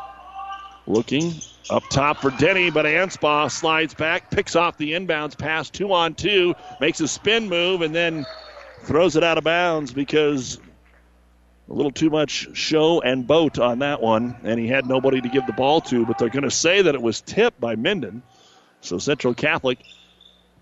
[0.87, 1.35] Looking
[1.71, 6.15] up top for Denny, but Anspaugh slides back, picks off the inbounds pass, two on
[6.15, 8.27] two, makes a spin move, and then
[8.83, 10.59] throws it out of bounds because
[11.73, 15.29] a little too much show and boat on that one, and he had nobody to
[15.31, 16.05] give the ball to.
[16.05, 18.23] But they're going to say that it was tipped by Minden.
[18.83, 19.79] So Central Catholic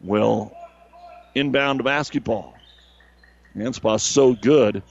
[0.00, 0.56] will
[1.34, 2.54] inbound basketball.
[3.56, 4.84] Anspaugh's so good,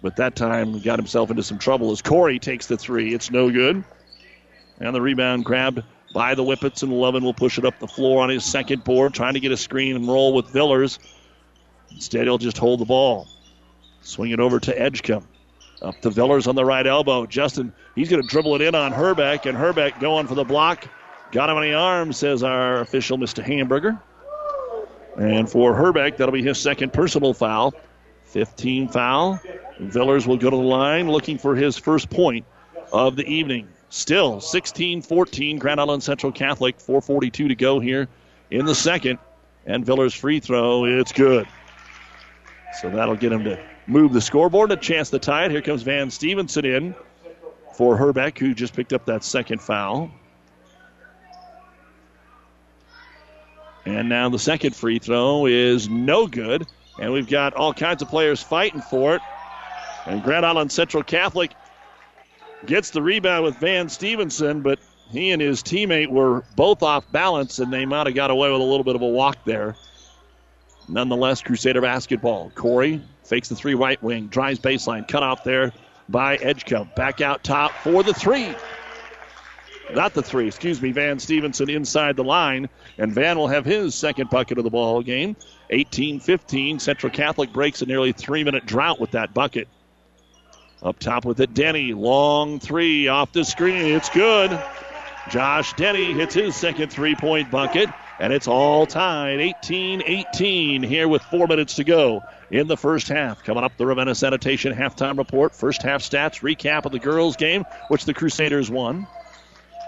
[0.00, 3.12] but that time got himself into some trouble as Corey takes the three.
[3.12, 3.84] It's no good.
[4.80, 5.82] And the rebound grabbed
[6.14, 9.12] by the Whippets, and Lovin will push it up the floor on his second board,
[9.12, 10.98] trying to get a screen and roll with Villers.
[11.90, 13.28] Instead, he'll just hold the ball.
[14.00, 15.26] Swing it over to Edgecombe.
[15.82, 17.26] Up to Villers on the right elbow.
[17.26, 20.88] Justin, he's going to dribble it in on Herbeck, and Herbeck going for the block.
[21.32, 23.42] Got him in the arm, says our official, Mr.
[23.42, 23.98] Hamburger.
[25.18, 27.74] And for Herbeck, that'll be his second personal foul.
[28.24, 29.40] 15 foul.
[29.78, 32.46] Villers will go to the line looking for his first point
[32.92, 33.68] of the evening.
[33.88, 36.78] Still 16 14, Grand Island Central Catholic.
[36.78, 38.08] 4.42 to go here
[38.50, 39.18] in the second.
[39.64, 41.46] And Villers' free throw, it's good.
[42.80, 44.72] So that'll get him to move the scoreboard.
[44.72, 45.50] A chance to tie it.
[45.50, 46.94] Here comes Van Stevenson in
[47.74, 50.10] for Herbeck, who just picked up that second foul.
[53.84, 56.66] And now the second free throw is no good.
[56.98, 59.22] And we've got all kinds of players fighting for it.
[60.06, 61.52] And Grand Island Central Catholic
[62.64, 64.78] gets the rebound with Van Stevenson, but
[65.10, 68.60] he and his teammate were both off balance, and they might have got away with
[68.60, 69.76] a little bit of a walk there.
[70.88, 72.50] Nonetheless, Crusader basketball.
[72.54, 75.72] Corey fakes the three right wing, drives baseline, cut off there
[76.08, 76.90] by Edgecombe.
[76.96, 78.54] Back out top for the three.
[79.94, 80.90] Not the three, excuse me.
[80.92, 85.02] Van Stevenson inside the line, and Van will have his second bucket of the ball
[85.02, 85.36] game.
[85.70, 86.78] 18 15.
[86.78, 89.68] Central Catholic breaks a nearly three minute drought with that bucket.
[90.82, 91.92] Up top with it, Denny.
[91.94, 93.94] Long three off the screen.
[93.94, 94.60] It's good.
[95.30, 101.08] Josh Denny hits his second three point bucket, and it's all tied 18 18 here
[101.08, 103.42] with four minutes to go in the first half.
[103.44, 105.54] Coming up, the Ravenna Sanitation halftime report.
[105.54, 109.06] First half stats, recap of the girls' game, which the Crusaders won.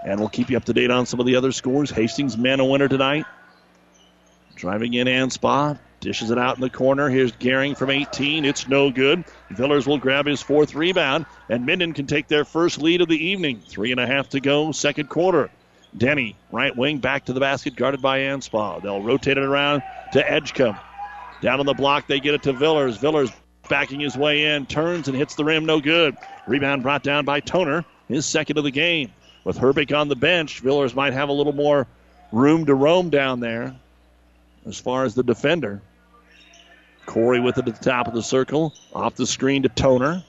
[0.05, 1.89] And we'll keep you up to date on some of the other scores.
[1.89, 3.25] Hastings men a winner tonight.
[4.55, 5.79] Driving in Anspaugh.
[5.99, 7.09] Dishes it out in the corner.
[7.09, 8.45] Here's Gehring from 18.
[8.45, 9.25] It's no good.
[9.49, 13.21] Villers will grab his fourth rebound, and Minden can take their first lead of the
[13.21, 13.61] evening.
[13.67, 15.49] Three and a half to go, second quarter.
[15.97, 18.81] Denny, right wing, back to the basket, guarded by Anspaugh.
[18.81, 20.77] They'll rotate it around to Edgecombe.
[21.41, 22.97] Down on the block, they get it to Villers.
[22.97, 23.31] Villers
[23.69, 26.17] backing his way in, turns and hits the rim, no good.
[26.47, 29.11] Rebound brought down by Toner, his second of the game.
[29.43, 31.87] With Herbeck on the bench, Villers might have a little more
[32.31, 33.75] room to roam down there
[34.65, 35.81] as far as the defender.
[37.05, 38.73] Corey with it at the top of the circle.
[38.93, 40.23] Off the screen to Toner.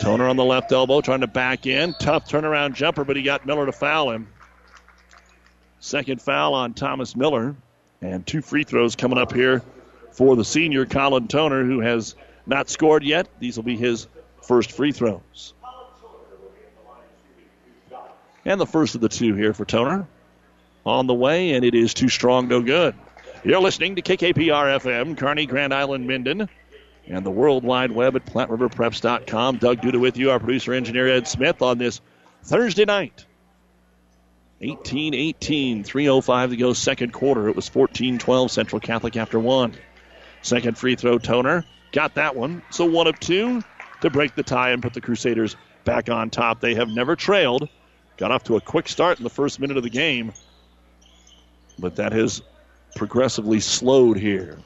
[0.00, 1.94] Toner on the left elbow trying to back in.
[2.00, 4.28] Tough turnaround jumper, but he got Miller to foul him.
[5.80, 7.54] Second foul on Thomas Miller.
[8.00, 9.62] And two free throws coming up here
[10.12, 12.14] for the senior Colin Toner, who has
[12.46, 13.28] not scored yet.
[13.38, 14.06] These will be his
[14.42, 15.54] first free throws.
[18.44, 20.06] And the first of the two here for Toner.
[20.84, 22.94] On the way, and it is too strong, no good.
[23.42, 26.48] You're listening to KKPR FM, Kearney, Grand Island, Minden,
[27.08, 29.58] and the World Wide Web at PlatteRiverPreps.com.
[29.58, 32.00] Doug Duda with you, our producer engineer Ed Smith on this
[32.44, 33.24] Thursday night.
[34.60, 37.48] 18 18, 3.05 to go, second quarter.
[37.48, 39.74] It was 14 12 Central Catholic after one.
[40.42, 41.64] Second free throw, Toner.
[41.92, 42.62] Got that one.
[42.70, 43.62] So one of two
[44.00, 46.60] to break the tie and put the Crusaders back on top.
[46.60, 47.68] They have never trailed.
[48.16, 50.32] Got off to a quick start in the first minute of the game,
[51.78, 52.42] but that has
[52.94, 54.58] progressively slowed here.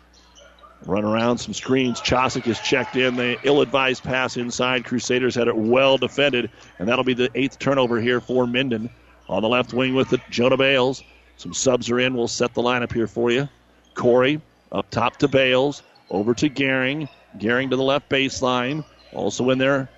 [0.87, 2.01] Run around some screens.
[2.01, 3.17] Chosick is checked in.
[3.17, 4.85] The ill advised pass inside.
[4.85, 8.89] Crusaders had it well defended, and that'll be the eighth turnover here for Minden.
[9.31, 11.05] On the left wing with it, Jonah Bales.
[11.37, 12.15] Some subs are in.
[12.15, 13.49] We'll set the lineup here for you.
[13.95, 14.41] Corey
[14.73, 15.85] up top to Bales.
[16.11, 17.09] Over to Gehring.
[17.39, 18.85] Gehring to the left baseline.
[19.13, 19.89] Also in there,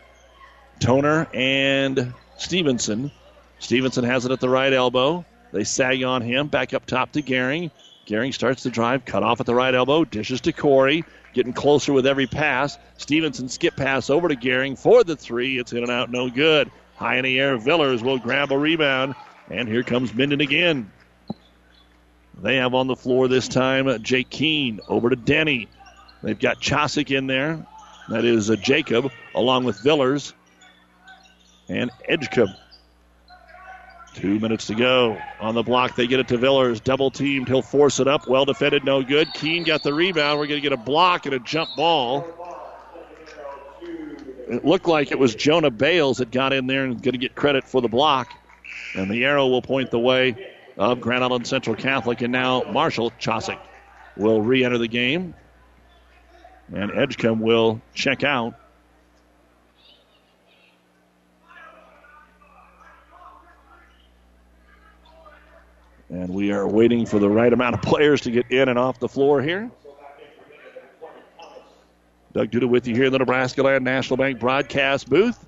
[0.80, 3.10] Toner and Stevenson.
[3.58, 5.24] Stevenson has it at the right elbow.
[5.50, 6.48] They sag on him.
[6.48, 7.70] Back up top to Gehring.
[8.06, 11.94] Gehring starts to drive, cut off at the right elbow, dishes to Corey, getting closer
[11.94, 12.76] with every pass.
[12.98, 15.58] Stevenson skip pass over to Gehring for the three.
[15.58, 16.70] It's in and out, no good.
[17.02, 19.16] High in the air, Villers will grab a rebound,
[19.50, 20.92] and here comes Minden again.
[22.40, 25.66] They have on the floor this time Jake Keene over to Denny.
[26.22, 27.66] They've got Chosick in there.
[28.08, 30.32] That is uh, Jacob along with Villers
[31.68, 32.54] and Edgecombe.
[34.14, 35.18] Two minutes to go.
[35.40, 36.78] On the block, they get it to Villers.
[36.78, 37.48] Double teamed.
[37.48, 38.28] He'll force it up.
[38.28, 39.26] Well defended, no good.
[39.34, 40.38] Keene got the rebound.
[40.38, 42.41] We're going to get a block and a jump ball.
[44.52, 47.34] It looked like it was Jonah Bales that got in there and going to get
[47.34, 48.30] credit for the block.
[48.94, 52.20] And the arrow will point the way of Grand Island Central Catholic.
[52.20, 53.58] And now Marshall Chosick
[54.14, 55.32] will re enter the game.
[56.70, 58.54] And Edgecombe will check out.
[66.10, 68.98] And we are waiting for the right amount of players to get in and off
[68.98, 69.70] the floor here.
[72.32, 75.46] Doug Duda with you here in the Nebraska Land National Bank broadcast booth.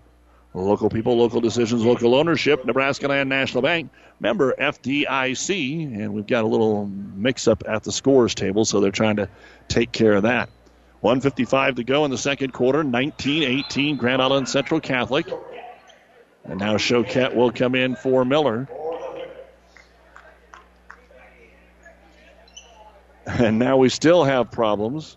[0.52, 2.64] Local people, local decisions, local ownership.
[2.64, 5.98] Nebraska Land National Bank, member FDIC.
[5.98, 9.28] And we've got a little mix up at the scores table, so they're trying to
[9.66, 10.50] take care of that.
[11.00, 12.84] 155 to go in the second quarter.
[12.84, 15.26] 19 18, Grand Island Central Catholic.
[16.44, 18.68] And now Choquette will come in for Miller.
[23.26, 25.16] And now we still have problems.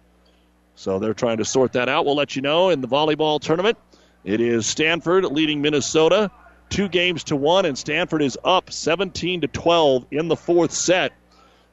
[0.77, 2.05] So they're trying to sort that out.
[2.05, 3.79] We'll let you know in the volleyball tournament.
[4.23, 6.31] It is Stanford leading Minnesota
[6.69, 11.13] two games to one, and Stanford is up 17 to 12 in the fourth set.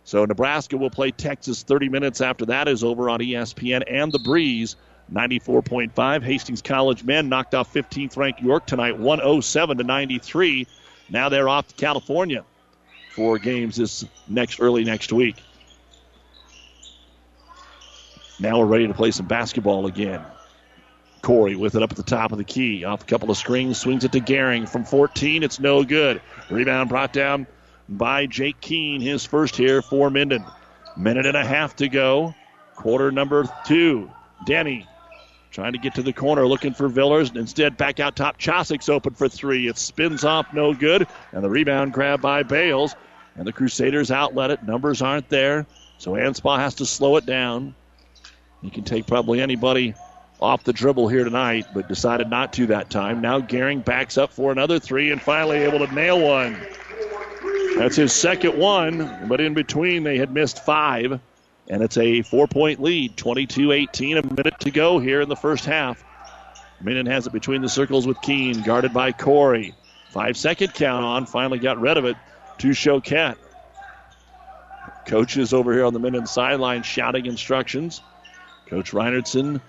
[0.04, 4.18] So Nebraska will play Texas 30 minutes after that is over on ESPN and the
[4.18, 4.76] Breeze
[5.12, 6.22] 94.5.
[6.22, 10.66] Hastings College men knocked off 15th ranked York tonight 107 to 93.
[11.10, 12.42] Now they're off to California
[13.14, 15.36] for games this next early next week.
[18.40, 20.20] Now we're ready to play some basketball again.
[21.22, 22.84] Corey with it up at the top of the key.
[22.84, 25.42] Off a couple of screens, swings it to Gehring from 14.
[25.42, 26.20] It's no good.
[26.50, 27.46] Rebound brought down
[27.88, 30.44] by Jake Keene, his first here for Minden.
[30.96, 32.34] Minute and a half to go.
[32.74, 34.10] Quarter number two.
[34.44, 34.86] Denny
[35.50, 37.30] trying to get to the corner, looking for Villers.
[37.34, 38.38] Instead, back out top.
[38.38, 39.68] Chosick's open for three.
[39.68, 41.06] It spins off, no good.
[41.32, 42.94] And the rebound grab by Bales.
[43.36, 44.62] And the Crusaders outlet it.
[44.64, 45.64] Numbers aren't there.
[45.98, 47.74] So Anspaugh has to slow it down.
[48.64, 49.94] He can take probably anybody
[50.40, 53.20] off the dribble here tonight, but decided not to that time.
[53.20, 56.56] Now Gehring backs up for another three and finally able to nail one.
[57.76, 61.20] That's his second one, but in between they had missed five,
[61.68, 65.36] and it's a four point lead 22 18, a minute to go here in the
[65.36, 66.02] first half.
[66.80, 69.74] Minden has it between the circles with Keene, guarded by Corey.
[70.10, 72.16] Five second count on, finally got rid of it
[72.58, 73.36] to Choquette.
[75.06, 78.00] Coaches over here on the Minden sideline shouting instructions.
[78.74, 79.60] Coach Reinertson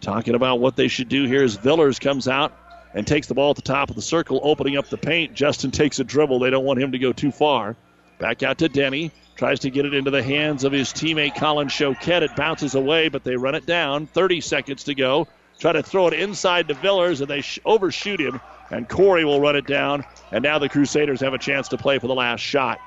[0.00, 2.56] talking about what they should do here as Villers comes out
[2.94, 5.34] and takes the ball at the top of the circle, opening up the paint.
[5.34, 6.38] Justin takes a dribble.
[6.38, 7.74] They don't want him to go too far.
[8.20, 9.10] Back out to Denny.
[9.34, 12.22] Tries to get it into the hands of his teammate Colin Choquette.
[12.22, 14.06] It bounces away, but they run it down.
[14.06, 15.26] 30 seconds to go.
[15.58, 18.40] Try to throw it inside to Villers, and they sh- overshoot him.
[18.70, 20.04] And Corey will run it down.
[20.30, 22.78] And now the Crusaders have a chance to play for the last shot.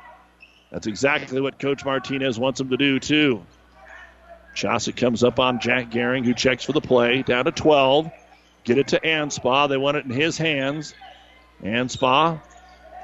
[0.72, 3.46] That's exactly what Coach Martinez wants them to do, too.
[4.56, 7.22] Chosick comes up on Jack Gehring, who checks for the play.
[7.22, 8.10] Down to 12.
[8.64, 9.70] Get it to Anspaugh.
[9.70, 10.96] They want it in his hands.
[11.64, 12.42] Anspaugh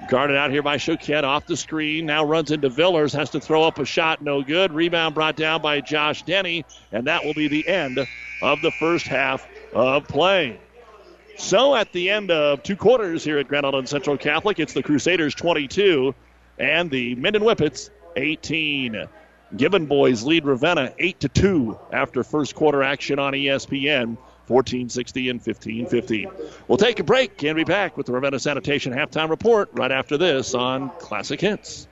[0.09, 2.05] guarded out here by Choquette off the screen.
[2.07, 3.13] Now runs into Villers.
[3.13, 4.21] Has to throw up a shot.
[4.21, 4.73] No good.
[4.73, 6.65] Rebound brought down by Josh Denny.
[6.91, 7.99] And that will be the end
[8.41, 10.59] of the first half of play.
[11.37, 14.83] So at the end of two quarters here at Grand Island Central Catholic, it's the
[14.83, 16.13] Crusaders 22
[16.59, 19.07] and the Minden Whippets 18.
[19.55, 24.17] Gibbon boys lead Ravenna 8 to 2 after first quarter action on ESPN.
[24.47, 26.27] 1460 and 1550.
[26.67, 30.17] We'll take a break and be back with the Ravenna Sanitation halftime report right after
[30.17, 31.87] this on Classic Hits.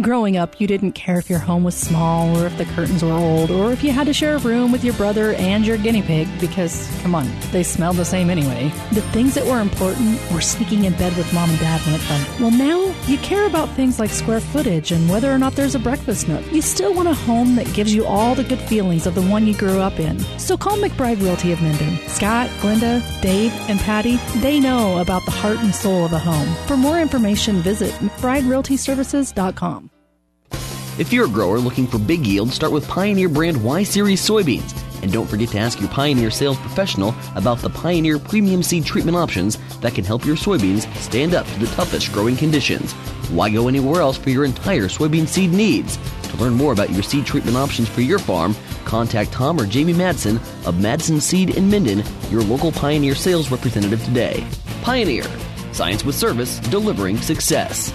[0.00, 3.10] Growing up, you didn't care if your home was small or if the curtains were
[3.10, 6.02] old or if you had to share a room with your brother and your guinea
[6.02, 8.70] pig because, come on, they smelled the same anyway.
[8.92, 12.00] The things that were important were sneaking in bed with mom and dad when it
[12.02, 12.40] fun.
[12.40, 15.80] Well, now you care about things like square footage and whether or not there's a
[15.80, 16.44] breakfast nook.
[16.52, 19.48] You still want a home that gives you all the good feelings of the one
[19.48, 20.20] you grew up in.
[20.38, 21.98] So call McBride Realty of Minden.
[22.08, 26.54] Scott, Glenda, Dave, and Patty, they know about the heart and soul of a home.
[26.66, 29.87] For more information, visit McBrideRealtyServices.com.
[30.98, 34.76] If you're a grower looking for big yield, start with Pioneer brand Y Series soybeans.
[35.00, 39.16] And don't forget to ask your Pioneer sales professional about the Pioneer premium seed treatment
[39.16, 42.94] options that can help your soybeans stand up to the toughest growing conditions.
[43.30, 45.98] Why go anywhere else for your entire soybean seed needs?
[46.30, 49.94] To learn more about your seed treatment options for your farm, contact Tom or Jamie
[49.94, 54.44] Madsen of Madsen Seed in Minden, your local Pioneer sales representative today.
[54.82, 55.26] Pioneer,
[55.70, 57.94] science with service, delivering success.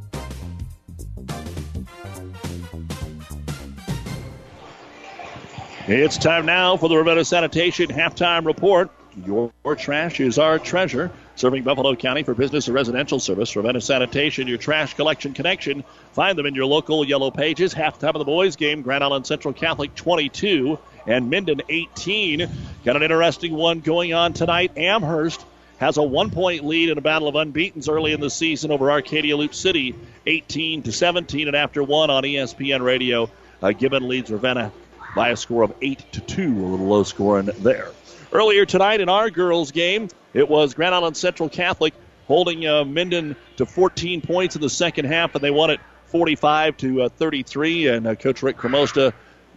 [5.93, 8.91] It's time now for the Ravenna Sanitation halftime report.
[9.25, 11.11] Your trash is our treasure.
[11.35, 13.53] Serving Buffalo County for business and residential service.
[13.57, 15.83] Ravenna Sanitation, your trash collection connection.
[16.13, 17.73] Find them in your local yellow pages.
[17.73, 22.49] Halftime of the boys' game, Grand Island Central Catholic 22 and Minden 18.
[22.85, 24.77] Got an interesting one going on tonight.
[24.77, 25.45] Amherst
[25.79, 28.89] has a one point lead in a battle of unbeatens early in the season over
[28.89, 29.93] Arcadia Loop City,
[30.25, 31.49] 18 to 17.
[31.49, 33.29] And after one on ESPN Radio,
[33.61, 34.71] uh, Gibbon leads Ravenna
[35.15, 37.91] by a score of 8 to 2, a little low scoring there.
[38.31, 41.93] Earlier tonight in our girls' game, it was Grand Island Central Catholic
[42.27, 46.77] holding uh, Minden to 14 points in the second half, and they won it 45
[46.77, 47.87] to uh, 33.
[47.87, 49.13] And uh, Coach Rick Cremosta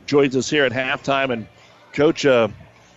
[0.07, 1.32] joins us here at halftime.
[1.32, 1.46] And
[1.92, 2.48] Coach, uh,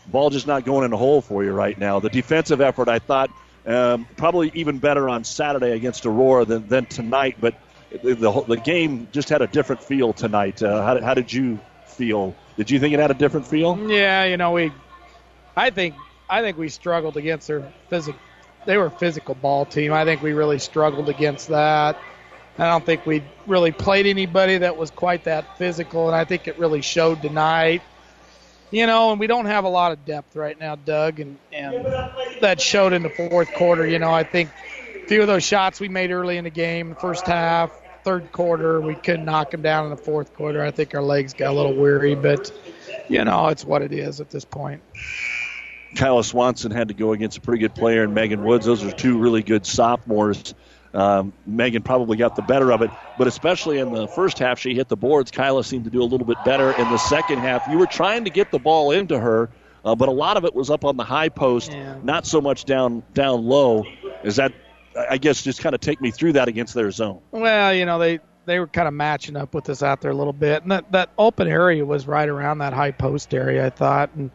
[0.08, 2.00] ball just not going in the hole for you right now.
[2.00, 3.30] The defensive effort, I thought,
[3.66, 7.56] um, probably even better on Saturday against Aurora than, than tonight, but
[7.92, 10.64] the, the, the game just had a different feel tonight.
[10.64, 12.36] Uh, how, how did you feel?
[12.58, 13.78] Did you think it had a different feel?
[13.90, 14.72] Yeah, you know, we,
[15.56, 15.96] I think,
[16.30, 18.20] I think we struggled against their physical.
[18.66, 19.94] They were a physical ball team.
[19.94, 21.98] I think we really struggled against that.
[22.60, 26.48] I don't think we really played anybody that was quite that physical, and I think
[26.48, 27.84] it really showed tonight.
[28.72, 31.86] You know, and we don't have a lot of depth right now, Doug, and and
[32.42, 33.88] that showed in the fourth quarter.
[33.88, 34.50] You know, I think
[35.04, 37.72] a few of those shots we made early in the game, first half,
[38.08, 40.64] third quarter, we couldn't knock them down in the fourth quarter.
[40.64, 42.50] I think our legs got a little weary, but
[43.10, 44.82] you know, it's what it is at this point.
[45.98, 48.66] Kyla Swanson had to go against a pretty good player in Megan Woods.
[48.66, 50.54] Those are two really good sophomores.
[50.94, 54.74] Um, Megan probably got the better of it, but especially in the first half, she
[54.74, 55.30] hit the boards.
[55.30, 57.68] Kyla seemed to do a little bit better in the second half.
[57.68, 59.50] You were trying to get the ball into her,
[59.84, 61.96] uh, but a lot of it was up on the high post, Yeah.
[62.04, 63.84] not so much down down low.
[64.24, 64.54] Is that?
[65.10, 67.22] I guess just kind of take me through that against their zone.
[67.32, 70.16] Well, you know, they they were kind of matching up with us out there a
[70.16, 73.70] little bit, and that that open area was right around that high post area, I
[73.70, 74.32] thought, and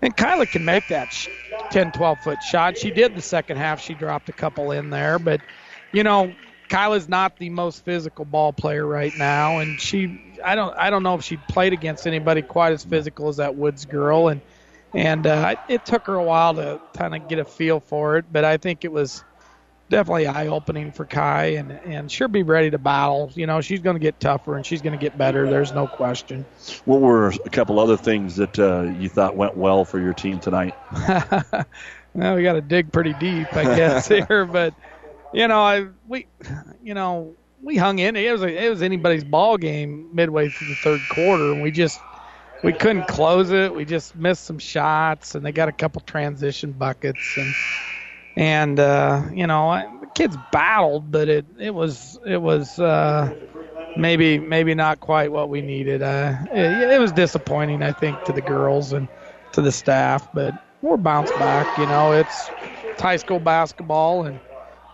[0.00, 1.28] and Kyla can make that sh-
[1.70, 2.78] 10, 12 foot shot.
[2.78, 3.80] She did the second half.
[3.80, 5.40] She dropped a couple in there, but
[5.92, 6.32] you know,
[6.68, 11.02] Kyla's not the most physical ball player right now, and she I don't I don't
[11.02, 14.40] know if she played against anybody quite as physical as that Woods girl, and
[14.94, 18.26] and uh, it took her a while to kind of get a feel for it,
[18.30, 19.24] but I think it was
[19.88, 23.30] definitely eye opening for Kai, and and she'll be ready to battle.
[23.34, 25.48] You know, she's going to get tougher and she's going to get better.
[25.48, 26.44] There's no question.
[26.84, 30.38] What were a couple other things that uh, you thought went well for your team
[30.38, 30.74] tonight?
[32.14, 34.74] well, we got to dig pretty deep, I guess here, but
[35.32, 36.26] you know, I we,
[36.82, 38.16] you know, we hung in.
[38.16, 41.70] It was a, it was anybody's ball game midway through the third quarter, and we
[41.70, 42.00] just
[42.62, 43.74] we couldn't close it.
[43.74, 47.54] We just missed some shots, and they got a couple transition buckets, and
[48.38, 52.80] and uh, you know, I, the kids battled, but it it was it was.
[52.80, 53.34] Uh,
[53.96, 56.02] Maybe, maybe not quite what we needed.
[56.02, 59.08] Uh, it, it was disappointing, I think, to the girls and
[59.52, 61.78] to the staff, but we'll bounce back.
[61.78, 62.52] You know, it's,
[62.92, 64.40] it's high school basketball, and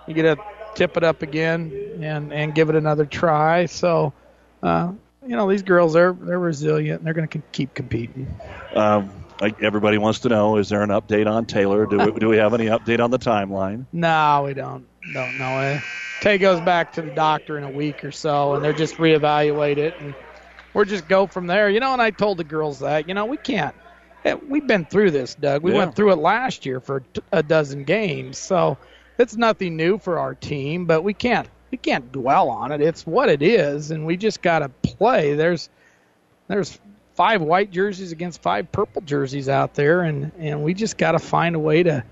[0.07, 0.42] you get to
[0.74, 3.66] tip it up again and and give it another try.
[3.66, 4.14] So,
[4.62, 4.92] uh,
[5.26, 8.40] you know, these girls they're they're resilient and they're going to keep competing.
[8.74, 11.87] Um, like everybody wants to know, is there an update on Taylor?
[11.87, 13.87] Do we, do we have any update on the timeline?
[13.93, 15.82] No, we don't don't know it.
[16.20, 19.76] Tay goes back to the doctor in a week or so, and they're just reevaluate
[19.76, 20.14] it, and
[20.72, 21.68] we're just go from there.
[21.68, 23.74] You know, and I told the girls that you know we can't.
[24.24, 25.62] eh, We've been through this, Doug.
[25.62, 25.78] We Yeah.
[25.78, 28.78] went through it last year for a dozen games, so
[29.18, 30.87] it's nothing new for our team.
[30.87, 32.80] But we can't we can't dwell on it.
[32.80, 35.35] It's what it is, and we just got to play.
[35.35, 35.68] There's
[36.49, 36.78] there's
[37.14, 41.18] five white jerseys against five purple jerseys out there, and and we just got to
[41.18, 42.04] find a way to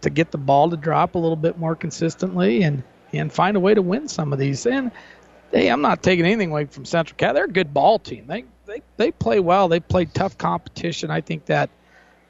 [0.00, 2.82] to get the ball to drop a little bit more consistently and
[3.12, 4.66] and find a way to win some of these.
[4.66, 4.90] And
[5.52, 7.34] hey, I'm not taking anything away from Central Cat.
[7.34, 8.26] They're a good ball team.
[8.26, 9.68] They they they play well.
[9.68, 11.10] They play tough competition.
[11.10, 11.70] I think that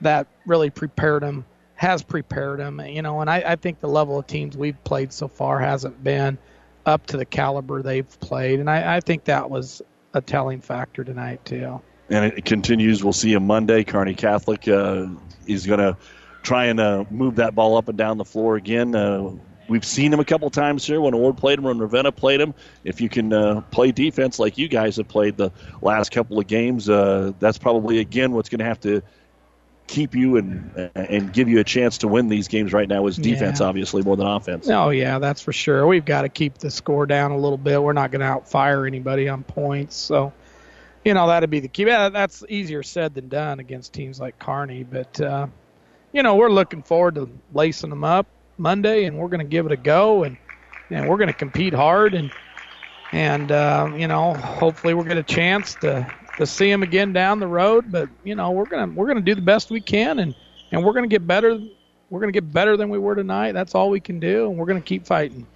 [0.01, 1.45] that really prepared them
[1.75, 2.81] has prepared them.
[2.81, 6.03] You know, and I, I think the level of teams we've played so far hasn't
[6.03, 6.39] been
[6.87, 9.83] up to the caliber they've played, and I, I think that was
[10.15, 11.81] a telling factor tonight too.
[12.11, 13.05] And it continues.
[13.05, 13.85] We'll see him Monday.
[13.85, 15.07] Kearney Catholic uh,
[15.47, 15.97] is going to
[16.43, 18.95] try and uh, move that ball up and down the floor again.
[18.95, 19.33] Uh,
[19.69, 22.55] we've seen him a couple times here when Ord played him, when Ravenna played him.
[22.85, 25.53] If you can uh, play defense like you guys have played the
[25.83, 29.03] last couple of games, uh, that's probably again what's going to have to
[29.87, 33.17] keep you and and give you a chance to win these games right now is
[33.17, 33.67] defense, Yeah.
[33.67, 34.69] obviously more than offense.
[34.69, 35.87] Oh yeah, that's for sure.
[35.87, 37.83] We've got to keep the score down a little bit.
[37.83, 40.33] We're not going to outfire anybody on points, so
[41.09, 41.87] you know that'd be the key.
[41.87, 45.47] Yeah, that's easier said than done against teams like Kearney, but uh,
[46.13, 48.27] you know we're looking forward to lacing them up
[48.59, 50.37] Monday, and we're going to give it a go, and
[50.91, 52.31] and we're going to compete hard, and
[53.13, 56.07] and uh, you know hopefully we'll get a chance to
[56.37, 57.91] to see them again down the road.
[57.91, 60.35] But you know we're gonna we're gonna do the best we can, and
[60.73, 61.59] and we're gonna get better.
[62.11, 63.53] We're gonna get better than we were tonight.
[63.53, 65.47] That's all we can do, and we're gonna keep fighting.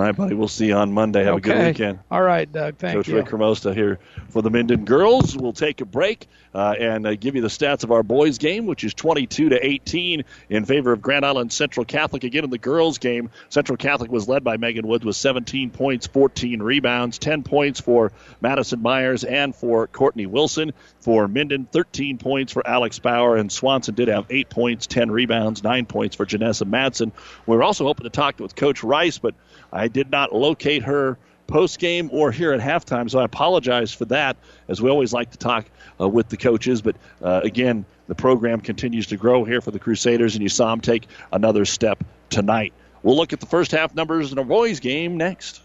[0.00, 0.34] All right, buddy.
[0.34, 1.24] We'll see you on Monday.
[1.24, 1.98] Have a good weekend.
[2.10, 2.78] All right, Doug.
[2.78, 3.16] Thank Coach you.
[3.16, 3.98] Rick Hermosa here
[4.30, 5.36] for the Minden girls.
[5.36, 8.64] We'll take a break uh, and uh, give you the stats of our boys game,
[8.64, 12.24] which is 22 to 18 in favor of Grand Island Central Catholic.
[12.24, 16.06] Again, in the girls game, Central Catholic was led by Megan Woods with 17 points,
[16.06, 20.72] 14 rebounds, 10 points for Madison Myers and for Courtney Wilson.
[21.00, 25.62] For Minden, 13 points for Alex Bauer, and Swanson did have 8 points, 10 rebounds,
[25.62, 27.12] 9 points for Janessa Madsen.
[27.46, 29.34] We were also hoping to talk with Coach Rice, but
[29.72, 33.10] I did not locate her post game or here at halftime.
[33.10, 34.36] So I apologize for that,
[34.68, 35.66] as we always like to talk
[36.00, 36.80] uh, with the coaches.
[36.80, 40.70] But uh, again, the program continues to grow here for the Crusaders, and you saw
[40.70, 42.72] them take another step tonight.
[43.02, 45.62] We'll look at the first half numbers in our boys game next.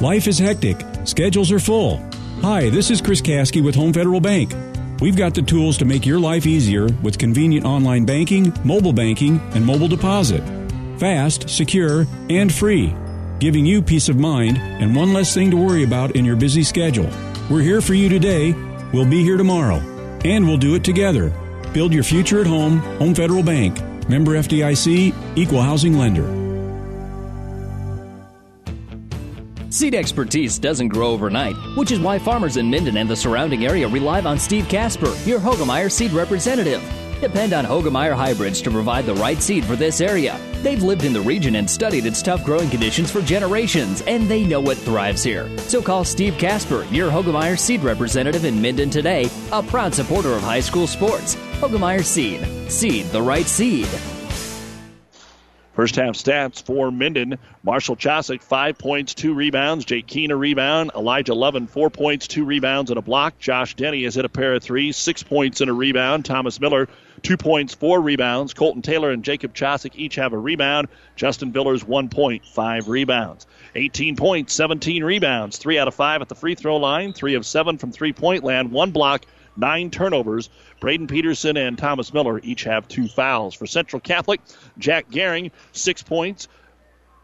[0.00, 0.84] Life is hectic.
[1.04, 2.00] Schedules are full.
[2.40, 4.52] Hi, this is Chris Kasky with Home Federal Bank.
[5.00, 9.40] We've got the tools to make your life easier with convenient online banking, mobile banking,
[9.54, 10.42] and mobile deposit.
[11.02, 12.94] Fast, secure, and free,
[13.40, 16.62] giving you peace of mind and one less thing to worry about in your busy
[16.62, 17.10] schedule.
[17.50, 18.52] We're here for you today.
[18.92, 19.78] We'll be here tomorrow.
[20.24, 21.30] And we'll do it together.
[21.72, 23.80] Build your future at home, Home Federal Bank.
[24.08, 26.22] Member FDIC, Equal Housing Lender.
[29.70, 33.88] Seed expertise doesn't grow overnight, which is why farmers in Minden and the surrounding area
[33.88, 36.80] rely on Steve Casper, your Hoegemeyer seed representative.
[37.22, 40.40] Depend on Hoegemeyer hybrids to provide the right seed for this area.
[40.54, 44.42] They've lived in the region and studied its tough growing conditions for generations, and they
[44.42, 45.48] know what thrives here.
[45.60, 50.42] So call Steve Casper, your Hoegemeyer seed representative in Minden today, a proud supporter of
[50.42, 51.36] high school sports.
[51.60, 52.44] Hoegemeyer Seed.
[52.68, 53.86] Seed the right seed.
[55.74, 57.38] First half stats for Minden.
[57.62, 59.86] Marshall Chosick, five points, two rebounds.
[59.86, 60.90] Jake Keene, a rebound.
[60.94, 63.38] Elijah Levin, four points, two rebounds, and a block.
[63.38, 66.26] Josh Denny has hit a pair of threes, six points and a rebound.
[66.26, 66.88] Thomas Miller,
[67.22, 68.52] two points, four rebounds.
[68.52, 70.88] Colton Taylor and Jacob Chosick each have a rebound.
[71.16, 73.46] Justin Villers, one point, five rebounds.
[73.74, 77.46] 18 points, 17 rebounds, three out of five at the free throw line, three of
[77.46, 79.24] seven from three point land, one block,
[79.56, 80.50] nine turnovers.
[80.82, 83.54] Braden Peterson and Thomas Miller each have two fouls.
[83.54, 84.40] For Central Catholic,
[84.78, 86.48] Jack Gehring, six points.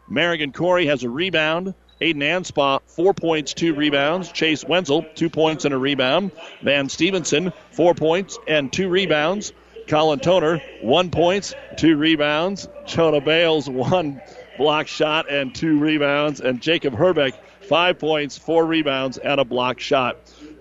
[0.09, 1.73] Merrigan Corey has a rebound.
[1.99, 4.31] Aiden Anspaugh, four points, two rebounds.
[4.31, 6.31] Chase Wenzel, two points and a rebound.
[6.61, 9.51] Van Stevenson, four points and two rebounds.
[9.89, 12.69] Colin Toner, one points, two rebounds.
[12.85, 14.21] Jonah Bales, one
[14.57, 16.39] block shot and two rebounds.
[16.39, 20.15] And Jacob Herbeck, five points, four rebounds, and a block shot.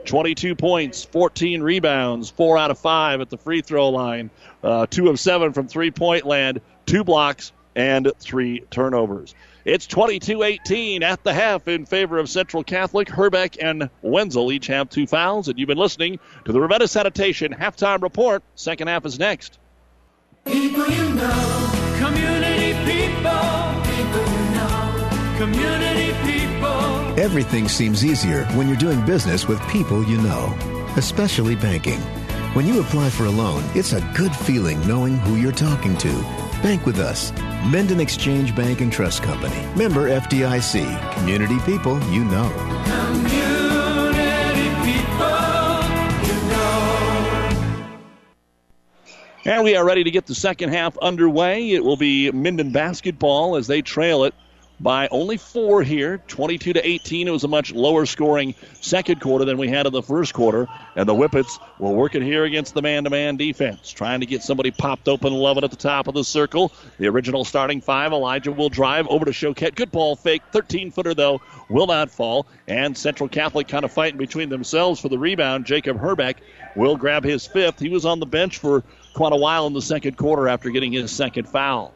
[0.08, 4.30] 22 points, 14 rebounds, four out of five at the free throw line,
[4.64, 9.34] uh, two of seven from three point land, two blocks, and three turnovers.
[9.66, 13.08] It's 22 18 at the half in favor of Central Catholic.
[13.08, 17.52] Herbeck and Wenzel each have two fouls, and you've been listening to the Ravenna Sanitation
[17.52, 18.42] halftime report.
[18.54, 19.58] Second half is next.
[20.46, 27.07] People you know, community people, people you know, community people.
[27.18, 30.56] Everything seems easier when you're doing business with people you know,
[30.94, 31.98] especially banking.
[32.54, 36.12] When you apply for a loan, it's a good feeling knowing who you're talking to.
[36.62, 37.32] Bank with us.
[37.66, 39.56] Minden Exchange Bank and Trust Company.
[39.74, 41.14] Member FDIC.
[41.14, 42.48] Community people you know.
[42.86, 45.82] Community people,
[46.22, 47.98] you know.
[49.44, 51.72] And we are ready to get the second half underway.
[51.72, 54.34] It will be Minden basketball as they trail it
[54.80, 57.28] by only four here, 22 to 18.
[57.28, 60.68] It was a much lower scoring second quarter than we had in the first quarter.
[60.94, 64.26] And the Whippets will work it here against the man to man defense, trying to
[64.26, 65.32] get somebody popped open.
[65.32, 66.72] Lovin at the top of the circle.
[66.98, 68.12] The original starting five.
[68.12, 69.74] Elijah will drive over to Choquette.
[69.74, 70.42] Good ball fake.
[70.52, 72.46] 13 footer, though, will not fall.
[72.66, 75.66] And Central Catholic kind of fighting between themselves for the rebound.
[75.66, 76.40] Jacob Herbeck
[76.76, 77.80] will grab his fifth.
[77.80, 80.92] He was on the bench for quite a while in the second quarter after getting
[80.92, 81.94] his second foul.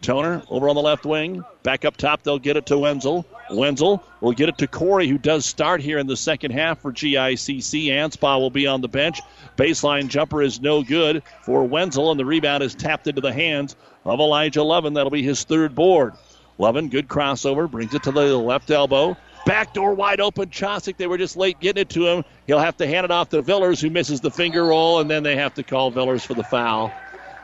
[0.00, 1.44] Toner over on the left wing.
[1.62, 3.26] Back up top, they'll get it to Wenzel.
[3.50, 6.92] Wenzel will get it to Corey, who does start here in the second half for
[6.92, 7.86] GICC.
[7.86, 9.20] Anspaugh will be on the bench.
[9.56, 13.74] Baseline jumper is no good for Wenzel, and the rebound is tapped into the hands
[14.04, 14.94] of Elijah Levin.
[14.94, 16.14] That'll be his third board.
[16.58, 19.16] Levin, good crossover, brings it to the left elbow.
[19.44, 20.48] Backdoor wide open.
[20.48, 22.24] Chosick, they were just late getting it to him.
[22.46, 25.22] He'll have to hand it off to Villers, who misses the finger roll, and then
[25.22, 26.92] they have to call Villers for the foul.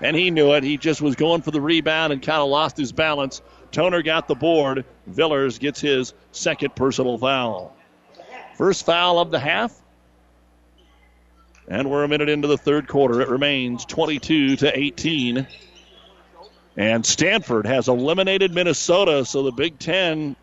[0.02, 0.64] And he knew it.
[0.64, 3.40] He just was going for the rebound and kind of lost his balance.
[3.70, 4.84] Toner got the board.
[5.06, 7.74] Villers gets his second personal foul.
[8.56, 9.74] First foul of the half.
[11.68, 13.20] And we're a minute into the third quarter.
[13.20, 15.46] It remains 22 to 18.
[16.76, 20.34] And Stanford has eliminated Minnesota, so the Big Ten.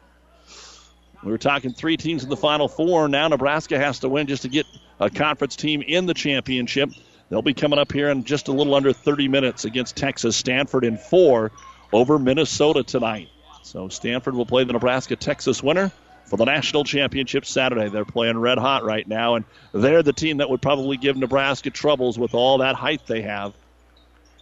[1.23, 3.09] We were talking three teams in the Final Four.
[3.09, 4.65] Now Nebraska has to win just to get
[4.99, 6.91] a conference team in the championship.
[7.29, 10.35] They'll be coming up here in just a little under 30 minutes against Texas.
[10.35, 11.51] Stanford in four
[11.93, 13.29] over Minnesota tonight.
[13.63, 15.91] So Stanford will play the Nebraska Texas winner
[16.25, 17.89] for the national championship Saturday.
[17.89, 21.69] They're playing red hot right now, and they're the team that would probably give Nebraska
[21.69, 23.53] troubles with all that height they have.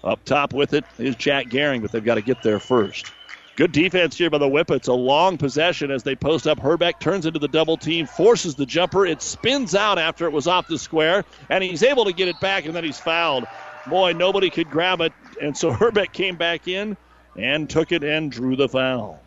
[0.04, 3.12] Up top with it is Jack Gehring, but they've got to get there first.
[3.58, 4.88] Good defense here by the Whippets.
[4.88, 6.60] A long possession as they post up.
[6.60, 9.04] Herbeck turns into the double team, forces the jumper.
[9.04, 12.40] It spins out after it was off the square, and he's able to get it
[12.40, 13.46] back, and then he's fouled.
[13.88, 16.98] Boy, nobody could grab it, and so Herbeck came back in
[17.36, 19.20] and took it and drew the foul.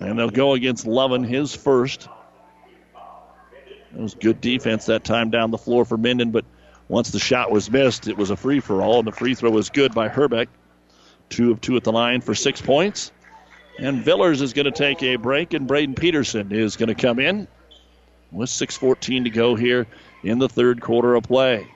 [0.00, 2.08] And they'll go against Levin, his first.
[3.94, 6.44] It was good defense that time down the floor for Minden, but
[6.88, 9.50] once the shot was missed, it was a free for all, and the free throw
[9.50, 10.48] was good by Herbeck.
[11.28, 13.12] Two of two at the line for six points.
[13.78, 17.20] And Villers is going to take a break, and Braden Peterson is going to come
[17.20, 17.46] in
[18.32, 19.86] with 6.14 to go here
[20.22, 21.66] in the third quarter of play.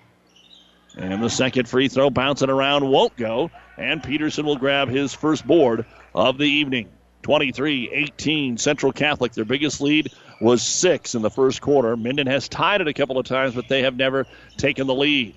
[0.97, 5.47] And the second free throw bouncing around won't go, and Peterson will grab his first
[5.47, 6.89] board of the evening.
[7.23, 9.33] 23 18, Central Catholic.
[9.33, 11.97] Their biggest lead was six in the first quarter.
[11.97, 14.27] Minden has tied it a couple of times, but they have never
[14.57, 15.35] taken the lead.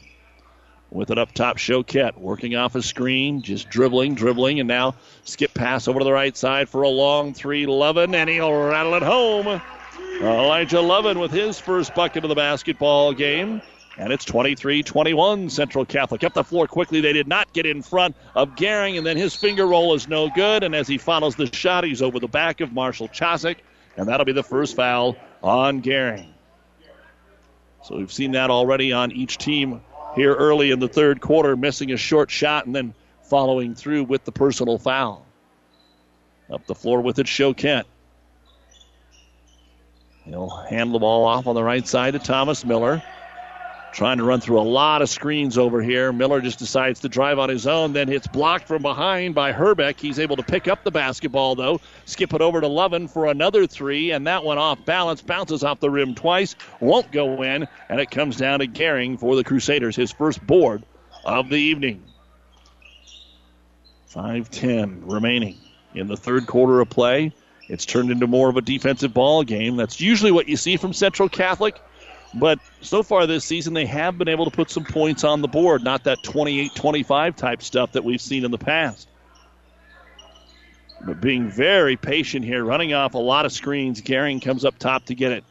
[0.92, 5.54] With it up top, Choquette working off a screen, just dribbling, dribbling, and now skip
[5.54, 7.66] pass over to the right side for a long three.
[7.66, 9.62] Lovin, and he'll rattle it home.
[10.22, 13.62] Elijah Lovin with his first bucket of the basketball game.
[13.98, 16.24] And it's 23 21 Central Catholic.
[16.24, 17.02] Up the floor quickly.
[17.02, 20.30] They did not get in front of Gehring, and then his finger roll is no
[20.30, 20.64] good.
[20.64, 23.58] And as he follows the shot, he's over the back of Marshall Chosick,
[23.98, 26.28] and that'll be the first foul on Gehring.
[27.84, 29.82] So we've seen that already on each team
[30.16, 32.94] here early in the third quarter, missing a short shot and then
[33.24, 35.26] following through with the personal foul.
[36.50, 37.86] Up the floor with it, Choquette.
[40.26, 43.04] He'll hand the ball off on the right side to Thomas Miller.
[43.96, 46.12] Trying to run through a lot of screens over here.
[46.12, 50.02] Miller just decides to drive on his own, then hits blocked from behind by Herbeck.
[50.02, 51.80] He's able to pick up the basketball, though.
[52.04, 55.80] Skip it over to Levin for another three, and that one off balance, bounces off
[55.80, 59.96] the rim twice, won't go in, and it comes down to Gehring for the Crusaders,
[59.96, 60.84] his first board
[61.24, 62.04] of the evening.
[64.08, 65.56] 5 10 remaining
[65.94, 67.32] in the third quarter of play.
[67.70, 69.78] It's turned into more of a defensive ball game.
[69.78, 71.82] That's usually what you see from Central Catholic.
[72.36, 75.48] But so far this season, they have been able to put some points on the
[75.48, 79.08] board, not that 28 25 type stuff that we've seen in the past.
[81.02, 84.02] But being very patient here, running off a lot of screens.
[84.02, 85.44] Gehring comes up top to get it.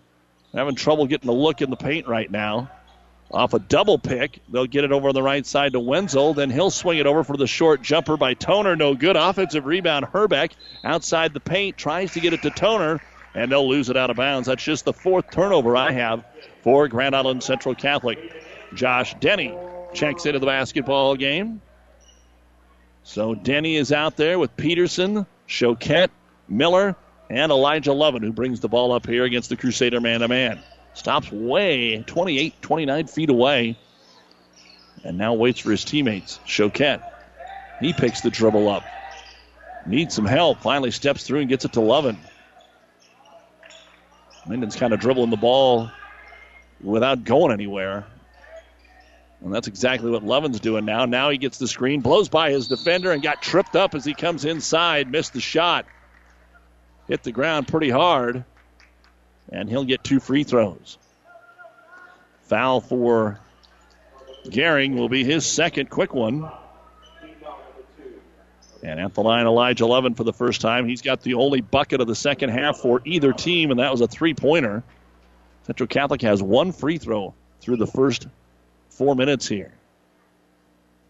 [0.52, 2.70] Having trouble getting a look in the paint right now.
[3.30, 6.34] Off a double pick, they'll get it over on the right side to Wenzel.
[6.34, 8.76] Then he'll swing it over for the short jumper by Toner.
[8.76, 9.16] No good.
[9.16, 10.04] Offensive rebound.
[10.04, 10.52] Herbeck
[10.84, 13.00] outside the paint tries to get it to Toner,
[13.34, 14.48] and they'll lose it out of bounds.
[14.48, 16.24] That's just the fourth turnover I have
[16.64, 18.18] for Grand Island Central Catholic.
[18.74, 19.54] Josh Denny
[19.92, 21.60] checks into the basketball game.
[23.02, 26.08] So Denny is out there with Peterson, Choquette,
[26.48, 26.96] Miller,
[27.28, 30.58] and Elijah Lovin, who brings the ball up here against the Crusader man to man.
[30.94, 33.76] Stops way 28, 29 feet away.
[35.04, 36.40] And now waits for his teammates.
[36.46, 37.02] Choquette.
[37.78, 38.84] He picks the dribble up.
[39.84, 40.62] Needs some help.
[40.62, 42.16] Finally steps through and gets it to Lovin.
[44.46, 45.90] Minden's kind of dribbling the ball
[46.84, 48.04] without going anywhere.
[49.42, 51.04] And that's exactly what Levin's doing now.
[51.04, 54.14] Now he gets the screen, blows by his defender, and got tripped up as he
[54.14, 55.86] comes inside, missed the shot.
[57.08, 58.44] Hit the ground pretty hard,
[59.50, 60.96] and he'll get two free throws.
[62.44, 63.38] Foul for
[64.46, 66.50] Gehring will be his second quick one.
[68.82, 70.86] And at the line, Elijah Levin for the first time.
[70.86, 74.02] He's got the only bucket of the second half for either team, and that was
[74.02, 74.82] a three pointer.
[75.66, 78.26] Central Catholic has one free throw through the first
[78.90, 79.72] four minutes here.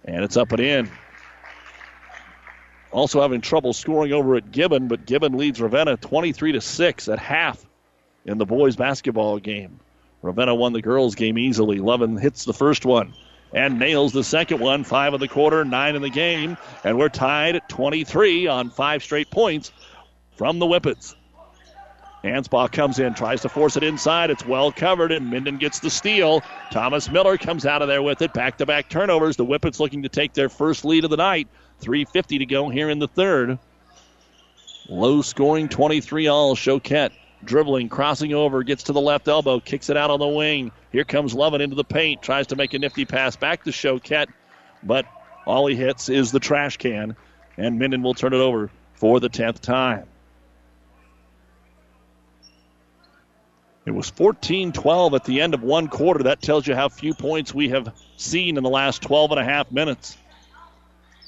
[0.05, 0.91] And it's up and in.
[2.93, 7.19] also having trouble scoring over at Gibbon, but Gibbon leads Ravenna 23 to 6 at
[7.19, 7.65] half
[8.25, 9.81] in the boys basketball game.
[10.23, 11.79] Ravenna won the girls game easily.
[11.79, 13.13] Lovin hits the first one
[13.53, 14.85] and nails the second one.
[14.85, 19.03] Five in the quarter, nine in the game, and we're tied at 23 on five
[19.03, 19.73] straight points
[20.37, 21.15] from the Whippets.
[22.25, 24.31] Anspaugh comes in, tries to force it inside.
[24.31, 26.43] It's well covered, and Minden gets the steal.
[26.71, 28.33] Thomas Miller comes out of there with it.
[28.33, 29.37] Back to back turnovers.
[29.37, 31.49] The Whippets looking to take their first lead of the night.
[31.83, 33.59] 3.50 to go here in the third.
[34.89, 36.57] Low scoring 23 all.
[36.57, 37.13] Choquette
[37.45, 40.73] dribbling, crossing over, gets to the left elbow, kicks it out on the wing.
[40.93, 44.29] Here comes Lovin into the paint, tries to make a nifty pass back to Choquette,
[44.83, 45.07] but
[45.47, 47.17] all he hits is the trash can,
[47.59, 50.07] and Minden will turn it over for the 10th time.
[53.87, 56.25] It was 14 12 at the end of one quarter.
[56.25, 59.45] That tells you how few points we have seen in the last 12 and a
[59.45, 60.17] half minutes.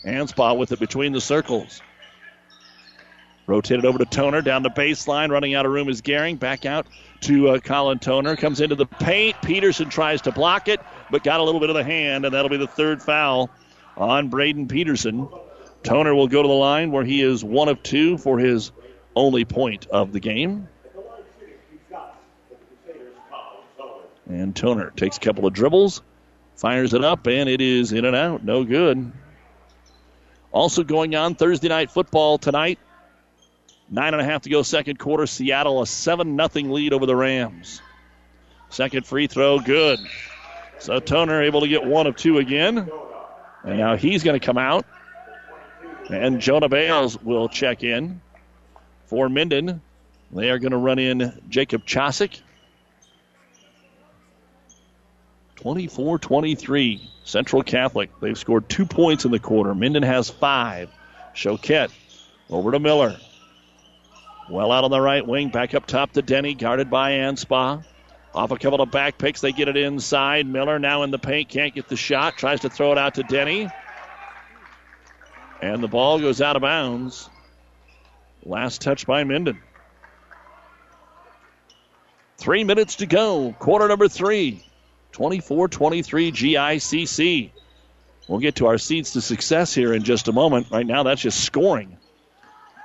[0.04, 1.82] Anspaugh with it between the circles.
[3.46, 5.30] Rotated over to Toner, down the baseline.
[5.30, 6.38] Running out of room is Gehring.
[6.38, 6.86] Back out
[7.22, 8.36] to uh, Colin Toner.
[8.36, 9.36] Comes into the paint.
[9.42, 10.80] Peterson tries to block it,
[11.10, 13.50] but got a little bit of the hand, and that'll be the third foul
[13.96, 15.28] on Braden Peterson.
[15.84, 18.72] Toner will go to the line where he is one of two for his
[19.14, 20.68] only point of the game.
[24.28, 26.02] And Toner takes a couple of dribbles,
[26.56, 28.44] fires it up, and it is in and out.
[28.44, 29.12] No good.
[30.50, 32.78] Also going on Thursday night football tonight.
[33.88, 35.26] Nine and a half to go, second quarter.
[35.26, 37.80] Seattle a 7 0 lead over the Rams.
[38.68, 40.00] Second free throw, good.
[40.78, 42.90] So Toner able to get one of two again.
[43.62, 44.86] And now he's going to come out.
[46.10, 48.20] And Jonah Bales will check in
[49.06, 49.80] for Minden.
[50.32, 52.40] They are going to run in Jacob Chosick
[55.56, 57.10] 24 23.
[57.24, 58.10] Central Catholic.
[58.20, 59.74] They've scored two points in the quarter.
[59.74, 60.90] Minden has five.
[61.34, 61.90] Choquette
[62.48, 63.16] over to Miller.
[64.48, 65.48] Well out on the right wing.
[65.48, 67.84] Back up top to Denny, guarded by Anspaugh.
[68.34, 70.46] Off a couple of back picks, they get it inside.
[70.46, 72.36] Miller now in the paint, can't get the shot.
[72.36, 73.68] Tries to throw it out to Denny.
[75.62, 77.30] And the ball goes out of bounds.
[78.44, 79.60] Last touch by Minden.
[82.36, 83.56] Three minutes to go.
[83.58, 84.62] Quarter number three.
[85.16, 87.50] 24 23 GICC.
[88.28, 90.66] We'll get to our seeds to success here in just a moment.
[90.70, 91.96] Right now, that's just scoring.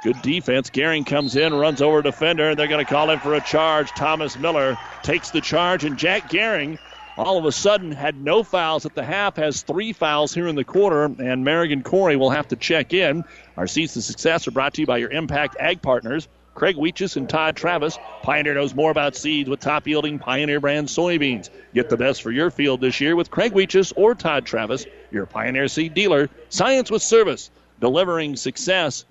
[0.02, 0.70] Good defense.
[0.70, 3.90] Gehring comes in, runs over defender, and they're going to call him for a charge.
[3.90, 6.80] Thomas Miller takes the charge, and Jack Gehring
[7.18, 10.56] all of a sudden had no fouls at the half, has three fouls here in
[10.56, 13.26] the quarter, and Merrigan Corey will have to check in.
[13.58, 16.30] Our seeds to success are brought to you by your Impact Ag Partners.
[16.54, 17.97] Craig Weeches and Todd Travis.
[18.24, 21.49] Pioneer knows more about seeds with top yielding Pioneer brand soybeans.
[21.74, 25.26] Get the best for your field this year with Craig Weeches or Todd Travis, your
[25.26, 26.30] Pioneer seed dealer.
[26.49, 27.49] Science with service,
[27.80, 29.06] delivering success.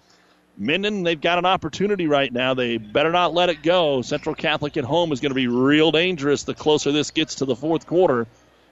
[0.59, 2.53] Minden, they've got an opportunity right now.
[2.53, 4.03] They better not let it go.
[4.03, 7.47] Central Catholic at home is going to be real dangerous the closer this gets to
[7.47, 8.27] the fourth quarter.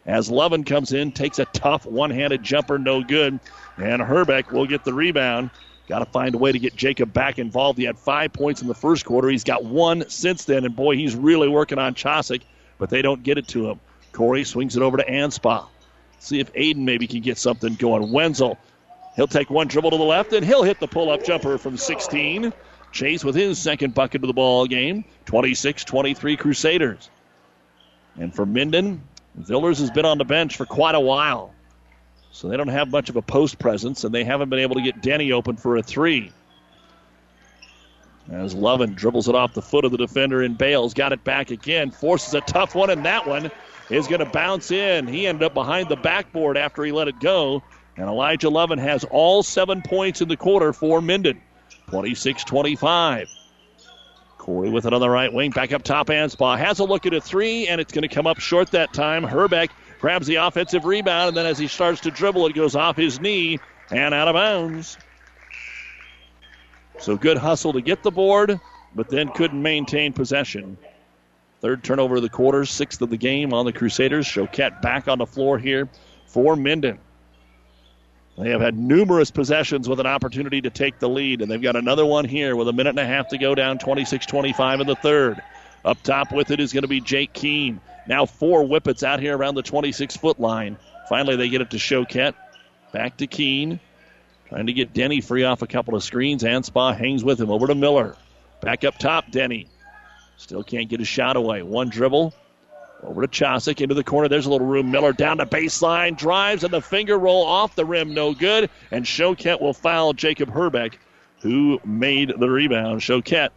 [0.04, 3.40] As Lovin comes in, takes a tough one handed jumper, no good.
[3.76, 5.50] And Herbeck will get the rebound.
[5.89, 7.78] Got to find a way to get Jacob back involved.
[7.78, 9.28] He had five points in the first quarter.
[9.28, 12.43] He's got one since then, and boy, he's really working on Chosick,
[12.76, 13.80] but they don't get it to him.
[14.12, 15.66] Corey swings it over to Anspaugh.
[16.18, 18.12] See if Aiden maybe can get something going.
[18.12, 18.59] Wenzel,
[19.16, 21.78] he'll take one dribble to the left, and he'll hit the pull up jumper from
[21.78, 22.53] 16.
[22.93, 25.05] Chase with his second bucket of the ball game.
[25.24, 27.11] 26 23 Crusaders.
[28.16, 29.03] And for Minden,
[29.36, 31.55] Villers has been on the bench for quite a while.
[32.30, 34.82] So they don't have much of a post presence, and they haven't been able to
[34.82, 36.32] get Denny open for a three.
[38.30, 41.50] As Lovin dribbles it off the foot of the defender and Bales got it back
[41.50, 43.50] again, forces a tough one, and that one
[43.88, 45.06] is going to bounce in.
[45.06, 47.62] He ended up behind the backboard after he let it go.
[47.96, 51.40] And Elijah Lovin has all seven points in the quarter for Minden.
[51.88, 53.28] 26 25.
[54.36, 55.50] Corey with it on the right wing.
[55.50, 58.26] Back up top, Anspaugh has a look at a three, and it's going to come
[58.26, 59.24] up short that time.
[59.24, 59.70] Herbeck
[60.01, 63.20] grabs the offensive rebound, and then as he starts to dribble, it goes off his
[63.20, 63.59] knee
[63.90, 64.96] and out of bounds.
[66.99, 68.61] So good hustle to get the board,
[68.94, 70.76] but then couldn't maintain possession.
[71.61, 74.26] Third turnover of the quarter, sixth of the game on the Crusaders.
[74.26, 75.88] Choquette back on the floor here
[76.26, 76.99] for Minden.
[78.36, 81.74] They have had numerous possessions with an opportunity to take the lead, and they've got
[81.74, 84.86] another one here with a minute and a half to go down 26 25 in
[84.86, 85.42] the third.
[85.84, 87.80] Up top with it is going to be Jake Keene.
[88.09, 90.78] Now four Whippets out here around the 26 foot line.
[91.09, 92.34] Finally, they get it to Choquette.
[92.92, 93.78] Back to Keene.
[94.48, 96.42] Trying to get Denny free off a couple of screens.
[96.42, 98.16] Anspaugh hangs with him over to Miller.
[98.62, 99.68] Back up top, Denny.
[100.38, 101.62] Still can't get a shot away.
[101.62, 102.32] One dribble.
[103.02, 104.28] Over to Chosick into the corner.
[104.28, 104.90] There's a little room.
[104.90, 108.70] Miller down to baseline, drives, and the finger roll off the rim, no good.
[108.90, 110.98] And Choquette will foul Jacob Herbeck,
[111.42, 113.02] who made the rebound.
[113.02, 113.50] Choquette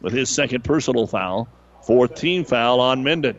[0.00, 1.46] with his second personal foul,
[1.82, 3.36] fourth team foul on Minden.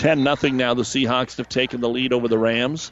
[0.00, 0.72] 10 nothing now.
[0.72, 2.90] The Seahawks have taken the lead over the Rams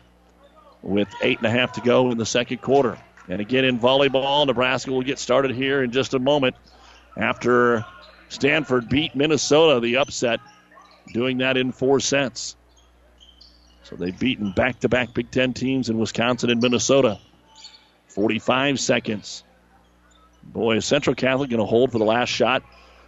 [0.83, 2.99] with eight and a half to go in the second quarter.
[3.29, 6.55] And again in volleyball, Nebraska will get started here in just a moment
[7.17, 7.87] after
[8.29, 10.41] Stanford beat Minnesota, the upset,
[11.15, 12.57] doing that in four sets.
[13.85, 17.19] So they've beaten back to back Big Ten teams in Wisconsin and Minnesota.
[18.09, 19.45] 45 seconds.
[20.43, 22.63] Boy, Central Catholic going to hold for the last shot?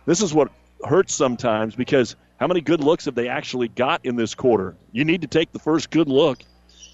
[0.06, 0.50] This is what
[0.82, 4.74] hurts sometimes because how many good looks have they actually got in this quarter?
[4.92, 6.42] You need to take the first good look.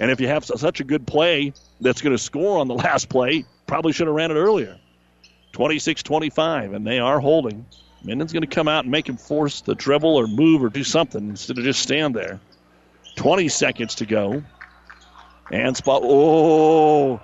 [0.00, 3.08] And if you have such a good play that's going to score on the last
[3.08, 4.76] play, probably should have ran it earlier.
[5.52, 7.64] 26 25, and they are holding.
[8.02, 10.84] Minden's going to come out and make him force the dribble or move or do
[10.84, 12.40] something instead of just stand there.
[13.14, 14.42] 20 seconds to go.
[15.50, 16.00] Anspaugh.
[16.02, 17.20] Oh,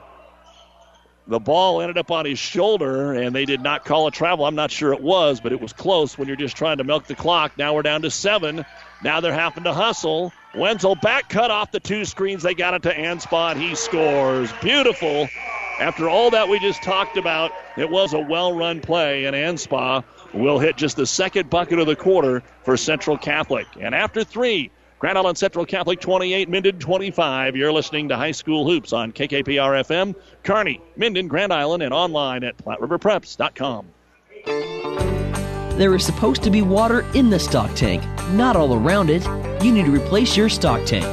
[1.33, 4.45] the ball ended up on his shoulder, and they did not call a travel.
[4.45, 7.07] I'm not sure it was, but it was close when you're just trying to milk
[7.07, 7.57] the clock.
[7.57, 8.65] Now we're down to seven.
[9.03, 10.33] Now they're having to hustle.
[10.55, 12.43] Wenzel back cut off the two screens.
[12.43, 13.57] They got it to Anspaugh.
[13.57, 14.53] He scores.
[14.61, 15.29] Beautiful.
[15.81, 20.05] After all that we just talked about, it was a well run play, and Anspaugh
[20.35, 23.67] will hit just the second bucket of the quarter for Central Catholic.
[23.81, 24.71] And after three,
[25.03, 27.57] Grand Island Central Catholic 28, Minden 25.
[27.57, 32.45] You're listening to High School Hoops on KKPR FM, Kearney, Minden, Grand Island, and online
[32.45, 33.87] at PlatteRiverPreps.com.
[35.77, 39.25] There is supposed to be water in the stock tank, not all around it.
[39.65, 41.05] You need to replace your stock tank.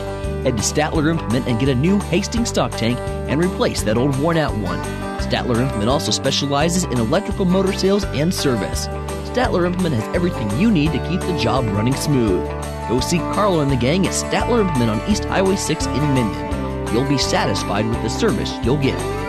[0.43, 4.15] Head to Statler Implement and get a new Hastings stock tank and replace that old
[4.19, 4.77] worn out one.
[5.17, 8.85] Statler Implement also specializes in electrical motor sales and service.
[9.31, 12.47] Statler Implement has everything you need to keep the job running smooth.
[12.89, 16.93] Go see Carlo and the gang at Statler Implement on East Highway 6 in Minden.
[16.93, 19.28] You'll be satisfied with the service you'll get.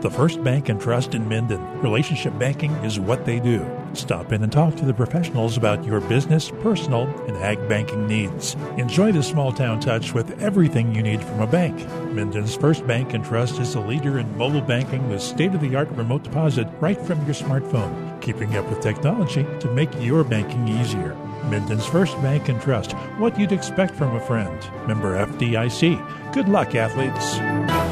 [0.00, 1.60] The First Bank and Trust in Minden.
[1.82, 3.70] Relationship banking is what they do.
[3.92, 8.54] Stop in and talk to the professionals about your business, personal, and ag banking needs.
[8.78, 11.76] Enjoy the small town touch with everything you need from a bank.
[12.14, 15.76] Minden's First Bank and Trust is a leader in mobile banking with state of the
[15.76, 20.66] art remote deposit right from your smartphone, keeping up with technology to make your banking
[20.66, 21.14] easier.
[21.50, 24.66] Minden's First Bank and Trust, what you'd expect from a friend.
[24.88, 26.32] Member FDIC.
[26.32, 27.89] Good luck, athletes.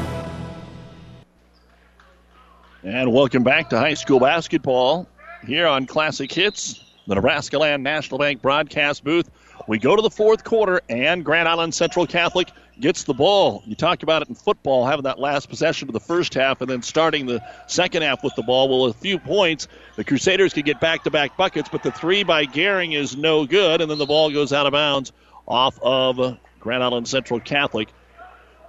[2.83, 5.05] And welcome back to high school basketball
[5.45, 9.29] here on Classic Hits, the Nebraska Land National Bank broadcast booth.
[9.67, 12.49] We go to the fourth quarter, and Grand Island Central Catholic
[12.79, 13.63] gets the ball.
[13.65, 16.69] You talk about it in football, having that last possession of the first half and
[16.69, 18.69] then starting the second half with the ball.
[18.69, 19.67] Well, a few points,
[19.97, 23.45] the Crusaders could get back to back buckets, but the three by Gehring is no
[23.45, 25.11] good, and then the ball goes out of bounds
[25.49, 27.89] off of Grand Island Central Catholic.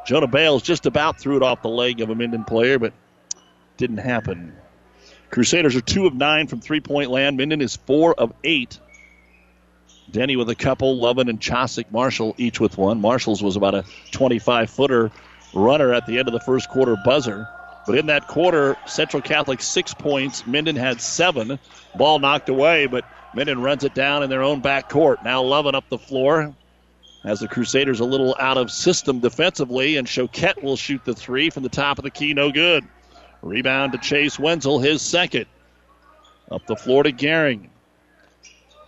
[0.05, 2.93] Jonah Bales just about threw it off the leg of a Minden player, but
[3.81, 4.53] didn't happen.
[5.31, 7.37] Crusaders are two of nine from three point land.
[7.37, 8.79] Minden is four of eight.
[10.11, 13.01] Denny with a couple, Lovin and Chosick Marshall each with one.
[13.01, 15.11] Marshall's was about a 25 footer
[15.55, 17.49] runner at the end of the first quarter buzzer.
[17.87, 20.47] But in that quarter, Central Catholic six points.
[20.47, 21.59] Minden had seven.
[21.97, 23.05] Ball knocked away, but
[23.35, 25.25] Minden runs it down in their own back court.
[25.25, 26.55] Now Lovin up the floor.
[27.25, 31.51] As the Crusaders a little out of system defensively, and Choquette will shoot the three
[31.51, 32.87] from the top of the key, no good.
[33.43, 35.47] Rebound to Chase Wenzel, his second.
[36.51, 37.69] Up the floor to Gehring.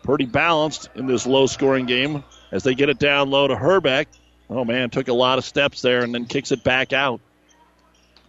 [0.03, 4.09] Pretty balanced in this low scoring game as they get it down low to Herbeck.
[4.51, 7.21] Oh man, took a lot of steps there and then kicks it back out.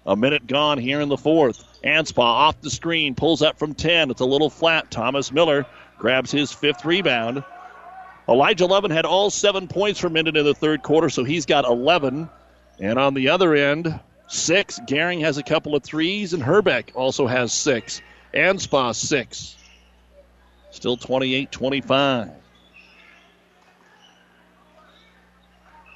[0.06, 1.64] A minute gone here in the fourth.
[1.84, 4.12] Anspaugh off the screen, pulls up from 10.
[4.12, 4.92] It's a little flat.
[4.92, 5.66] Thomas Miller
[5.98, 7.44] grabs his fifth rebound.
[8.28, 11.66] Elijah Lovin had all seven points for Minden in the third quarter, so he's got
[11.66, 12.30] 11.
[12.80, 14.80] And on the other end, six.
[14.88, 18.02] Gehring has a couple of threes, and Herbeck also has six.
[18.34, 19.56] Anspaugh, six.
[20.72, 22.32] Still 28 25.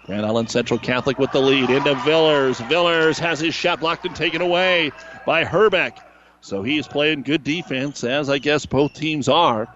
[0.05, 2.59] Grand Island Central Catholic with the lead into Villers.
[2.61, 4.91] Villers has his shot blocked and taken away
[5.25, 5.99] by Herbeck.
[6.39, 9.67] So he's playing good defense, as I guess both teams are.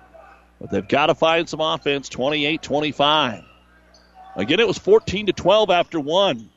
[0.61, 3.43] But they've got to find some offense 28 25.
[4.37, 6.49] Again, it was 14 to 12 after one.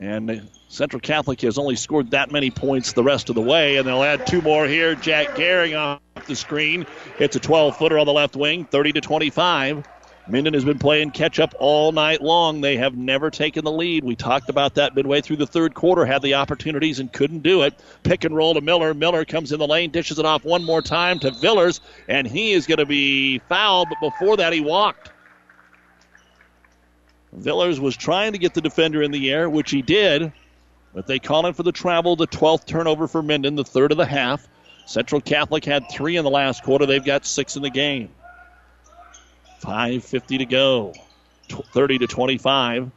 [0.00, 3.86] And Central Catholic has only scored that many points the rest of the way, and
[3.86, 4.94] they'll add two more here.
[4.94, 6.86] Jack Gehring off the screen
[7.16, 9.84] hits a 12 footer on the left wing, 30 to 25.
[10.28, 12.60] Minden has been playing catch up all night long.
[12.60, 14.04] They have never taken the lead.
[14.04, 17.62] We talked about that midway through the third quarter, had the opportunities and couldn't do
[17.62, 17.74] it.
[18.02, 18.92] Pick and roll to Miller.
[18.92, 22.52] Miller comes in the lane, dishes it off one more time to Villers, and he
[22.52, 25.10] is going to be fouled, but before that, he walked.
[27.32, 30.32] Villers was trying to get the defender in the air, which he did,
[30.94, 33.98] but they call it for the travel, the 12th turnover for Minden, the third of
[33.98, 34.46] the half.
[34.86, 36.86] Central Catholic had three in the last quarter.
[36.86, 38.08] They've got six in the game.
[39.60, 40.94] 5.50 to go.
[41.48, 42.90] 30 to 25.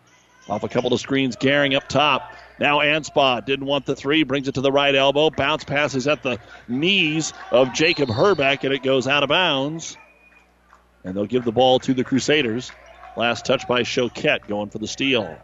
[0.50, 2.34] Off a couple of screens, Gehring up top.
[2.60, 5.30] Now Anspaugh didn't want the three, brings it to the right elbow.
[5.30, 9.98] Bounce passes at the knees of Jacob Herbeck, and it goes out of bounds.
[11.04, 12.72] And they'll give the ball to the Crusaders.
[13.18, 15.38] Last touch by Choquette going for the steal.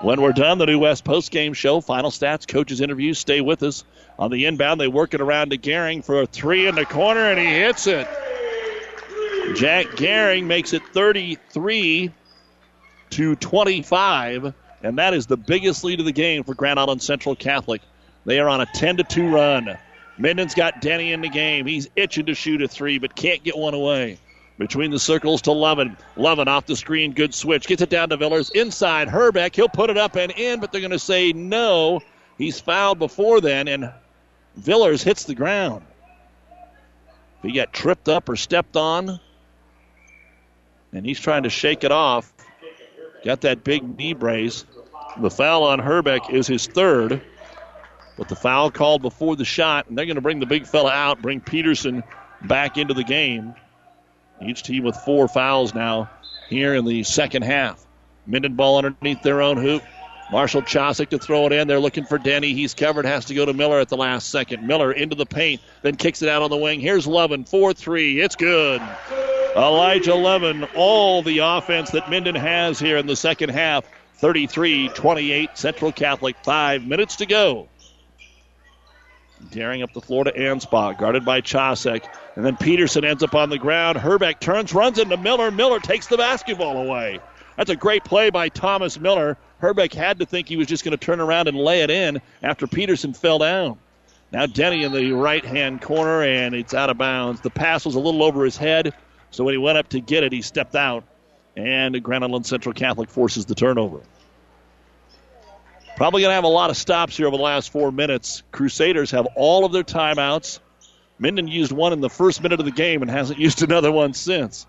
[0.00, 3.18] When we're done, the New West post-game show, final stats, coaches' interviews.
[3.18, 3.82] Stay with us.
[4.16, 7.30] On the inbound, they work it around to Gehring for a three in the corner,
[7.30, 8.06] and he hits it.
[9.56, 12.12] Jack Gehring makes it 33
[13.10, 17.34] to 25, and that is the biggest lead of the game for Grand Island Central
[17.34, 17.82] Catholic.
[18.24, 19.78] They are on a 10 to 2 run.
[20.16, 21.66] Minden's got Denny in the game.
[21.66, 24.18] He's itching to shoot a three, but can't get one away.
[24.58, 25.96] Between the circles to Lovin.
[26.16, 27.12] Lovin off the screen.
[27.12, 27.66] Good switch.
[27.66, 28.50] Gets it down to Villers.
[28.50, 29.54] Inside Herbeck.
[29.54, 32.00] He'll put it up and in, but they're going to say no.
[32.36, 33.92] He's fouled before then, and
[34.56, 35.84] Villers hits the ground.
[37.38, 39.20] If he got tripped up or stepped on,
[40.92, 42.32] and he's trying to shake it off.
[43.24, 44.64] Got that big knee brace.
[45.20, 47.22] The foul on Herbeck is his third,
[48.16, 50.90] but the foul called before the shot, and they're going to bring the big fella
[50.90, 52.02] out, bring Peterson
[52.42, 53.54] back into the game.
[54.42, 56.10] Each team with four fouls now
[56.48, 57.84] here in the second half.
[58.26, 59.82] Minden ball underneath their own hoop.
[60.30, 61.66] Marshall Chosick to throw it in.
[61.66, 62.52] They're looking for Denny.
[62.52, 64.66] He's covered, has to go to Miller at the last second.
[64.66, 66.80] Miller into the paint, then kicks it out on the wing.
[66.80, 68.20] Here's Lovin, 4 3.
[68.20, 68.82] It's good.
[69.56, 73.84] Elijah Levin, all the offense that Minden has here in the second half.
[74.18, 77.68] 33 28, Central Catholic, five minutes to go.
[79.50, 82.04] Daring up the floor to Anspaugh, guarded by Chosick.
[82.36, 83.98] And then Peterson ends up on the ground.
[83.98, 85.50] Herbeck turns, runs into Miller.
[85.50, 87.20] Miller takes the basketball away.
[87.56, 89.36] That's a great play by Thomas Miller.
[89.58, 92.20] Herbeck had to think he was just going to turn around and lay it in
[92.42, 93.78] after Peterson fell down.
[94.30, 97.40] Now Denny in the right hand corner, and it's out of bounds.
[97.40, 98.92] The pass was a little over his head,
[99.30, 101.04] so when he went up to get it, he stepped out.
[101.56, 104.00] And Grand Island Central Catholic forces the turnover.
[105.98, 108.44] Probably going to have a lot of stops here over the last four minutes.
[108.52, 110.60] Crusaders have all of their timeouts.
[111.18, 114.14] Minden used one in the first minute of the game and hasn't used another one
[114.14, 114.64] since.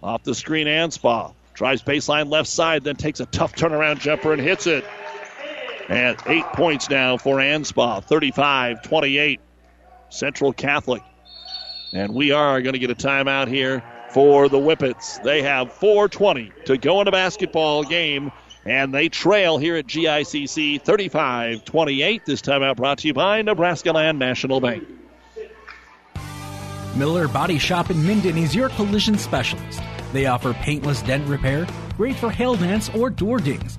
[0.00, 1.34] Off the screen, Anspaugh.
[1.54, 4.84] Tries baseline left side, then takes a tough turnaround jumper and hits it.
[5.88, 9.40] And eight points now for Anspaugh, 35 28.
[10.08, 11.02] Central Catholic.
[11.92, 15.20] And we are going to get a timeout here for the Whippets.
[15.24, 18.30] They have 4.20 to go in a basketball game,
[18.64, 22.26] and they trail here at GICC 35 28.
[22.26, 24.86] This timeout brought to you by Nebraska Land National Bank.
[26.96, 29.80] Miller Body Shop in Minden is your collision specialist.
[30.12, 33.78] They offer paintless dent repair, great for hail dents or door dings,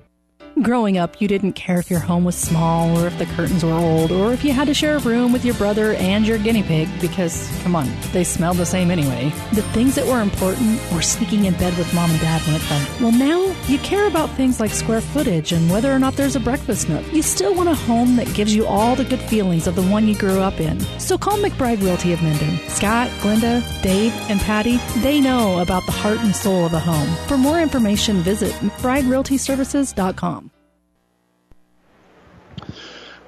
[0.61, 3.71] Growing up, you didn't care if your home was small or if the curtains were
[3.71, 6.61] old or if you had to share a room with your brother and your guinea
[6.61, 9.31] pig because, come on, they smelled the same anyway.
[9.53, 13.01] The things that were important were sneaking in bed with mom and dad when it.
[13.01, 16.39] Well, now you care about things like square footage and whether or not there's a
[16.39, 17.11] breakfast nook.
[17.11, 20.07] You still want a home that gives you all the good feelings of the one
[20.07, 20.79] you grew up in.
[20.99, 22.57] So call McBride Realty of Minden.
[22.69, 27.09] Scott, Glenda, Dave, and Patty, they know about the heart and soul of a home.
[27.27, 30.50] For more information, visit McBrideRealtyServices.com.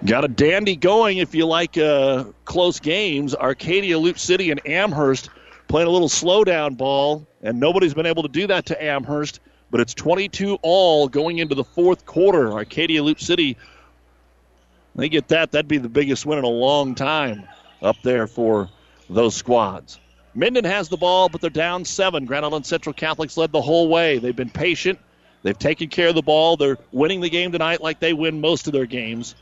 [0.06, 3.34] Got a dandy going if you like uh, close games.
[3.34, 5.30] Arcadia, Loop City, and Amherst
[5.70, 9.40] playing a little slowdown ball, and nobody's been able to do that to Amherst.
[9.72, 12.52] But it's 22 all going into the fourth quarter.
[12.52, 13.56] Arcadia, Loop City,
[14.94, 15.52] they get that.
[15.52, 17.48] That'd be the biggest win in a long time
[17.82, 18.70] up there for
[19.10, 20.00] those squads.
[20.36, 22.26] Minden has the ball, but they're down seven.
[22.26, 24.18] Grand Island Central Catholics led the whole way.
[24.18, 25.00] They've been patient.
[25.44, 26.58] They've taken care of the ball.
[26.58, 29.36] They're winning the game tonight like they win most of their games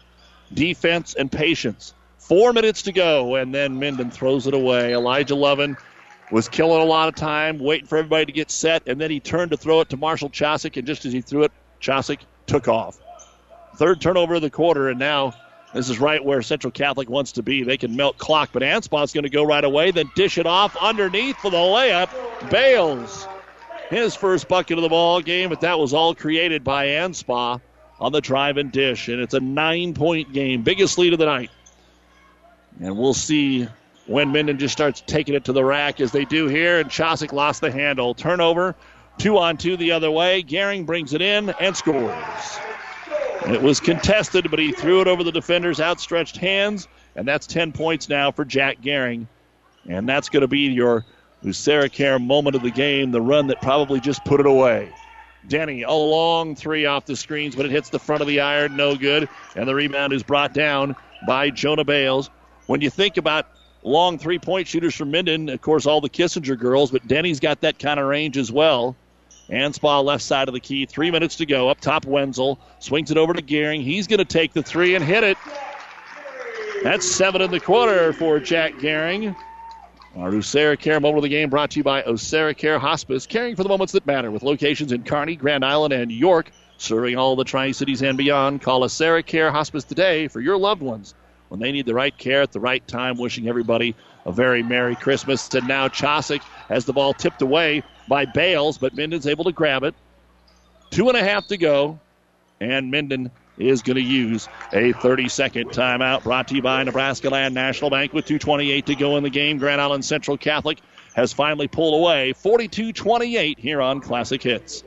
[0.53, 1.93] defense, and patience.
[2.17, 4.93] Four minutes to go, and then Minden throws it away.
[4.93, 5.75] Elijah Lovin
[6.31, 9.19] was killing a lot of time, waiting for everybody to get set, and then he
[9.19, 12.67] turned to throw it to Marshall Chosick, and just as he threw it, Chosick took
[12.67, 12.97] off.
[13.75, 15.33] Third turnover of the quarter, and now
[15.73, 17.63] This is right where Central Catholic wants to be.
[17.63, 20.75] They can melt clock, but Anspaugh's going to go right away, then dish it off
[20.75, 22.09] underneath for the layup.
[22.49, 23.25] Bales,
[23.89, 27.61] his first bucket of the ball game, but that was all created by Anspaugh
[28.01, 31.51] on the drive and dish, and it's a nine-point game, biggest lead of the night.
[32.81, 33.67] And we'll see
[34.07, 37.31] when Minden just starts taking it to the rack as they do here, and Chosick
[37.31, 38.15] lost the handle.
[38.15, 38.75] Turnover,
[39.19, 40.41] two on two the other way.
[40.41, 42.59] Gehring brings it in and scores.
[43.47, 47.71] It was contested, but he threw it over the defender's outstretched hands, and that's 10
[47.71, 49.27] points now for Jack Gehring.
[49.87, 51.05] And that's going to be your
[51.43, 54.91] Lucera moment of the game, the run that probably just put it away.
[55.47, 58.75] Denny, a long three off the screens, but it hits the front of the iron,
[58.75, 59.27] no good.
[59.55, 60.95] And the rebound is brought down
[61.27, 62.29] by Jonah Bales.
[62.67, 63.47] When you think about
[63.83, 67.61] long three point shooters from Minden, of course, all the Kissinger girls, but Denny's got
[67.61, 68.95] that kind of range as well.
[69.49, 70.85] Anspaugh left side of the key.
[70.85, 71.69] Three minutes to go.
[71.69, 73.83] Up top, Wenzel swings it over to Gehring.
[73.83, 75.37] He's going to take the three and hit it.
[76.83, 79.35] That's seven in the quarter for Jack Gehring.
[80.17, 83.69] Our AseraCare moment of the game brought to you by AseraCare Hospice, caring for the
[83.69, 87.71] moments that matter with locations in Kearney, Grand Island, and York, serving all the Tri
[87.71, 88.61] Cities and beyond.
[88.61, 91.13] Call AseraCare Hospice today for your loved ones
[91.47, 93.17] when they need the right care at the right time.
[93.17, 93.95] Wishing everybody
[94.25, 95.47] a very Merry Christmas.
[95.53, 99.83] And now Chosick has the ball tipped away by Bales, but Minden's able to grab
[99.83, 99.95] it.
[100.89, 101.97] Two and a half to go,
[102.59, 107.29] and Minden is going to use a 30 second timeout brought to you by Nebraska
[107.29, 109.57] Land National Bank with 2.28 to go in the game.
[109.57, 110.79] Grand Island Central Catholic
[111.13, 114.83] has finally pulled away 42 28 here on Classic Hits.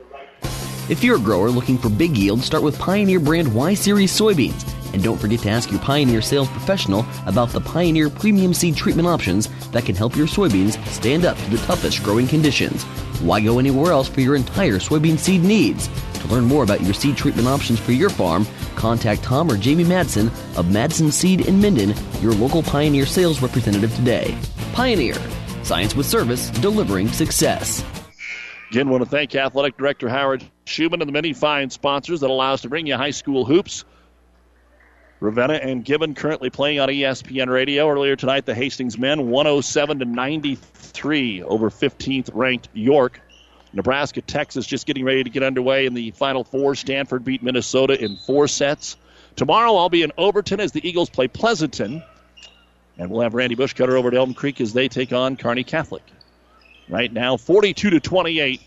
[0.87, 4.71] If you're a grower looking for big yield, start with Pioneer brand Y Series soybeans.
[4.93, 9.07] And don't forget to ask your Pioneer sales professional about the Pioneer premium seed treatment
[9.07, 12.83] options that can help your soybeans stand up to the toughest growing conditions.
[13.21, 15.89] Why go anywhere else for your entire soybean seed needs?
[16.25, 19.83] To learn more about your seed treatment options for your farm, contact Tom or Jamie
[19.83, 24.35] Madsen of Madsen Seed in Minden, your local Pioneer sales representative today.
[24.73, 25.15] Pioneer,
[25.61, 27.85] science with service, delivering success.
[28.71, 32.53] Again, want to thank Athletic Director Howard Schumann and the many fine sponsors that allow
[32.53, 33.85] us to bring you high school hoops.
[35.19, 37.87] Ravenna and Gibbon currently playing on ESPN Radio.
[37.87, 43.21] Earlier tonight, the Hastings men 107 to 93 over 15th ranked York.
[43.75, 46.75] Nebraska, Texas just getting ready to get underway in the Final Four.
[46.75, 48.95] Stanford beat Minnesota in four sets.
[49.35, 52.01] Tomorrow I'll be in Overton as the Eagles play Pleasanton.
[52.97, 56.03] And we'll have Randy Bushcutter over at Elm Creek as they take on Kearney Catholic.
[56.87, 58.61] Right now, 42 to 28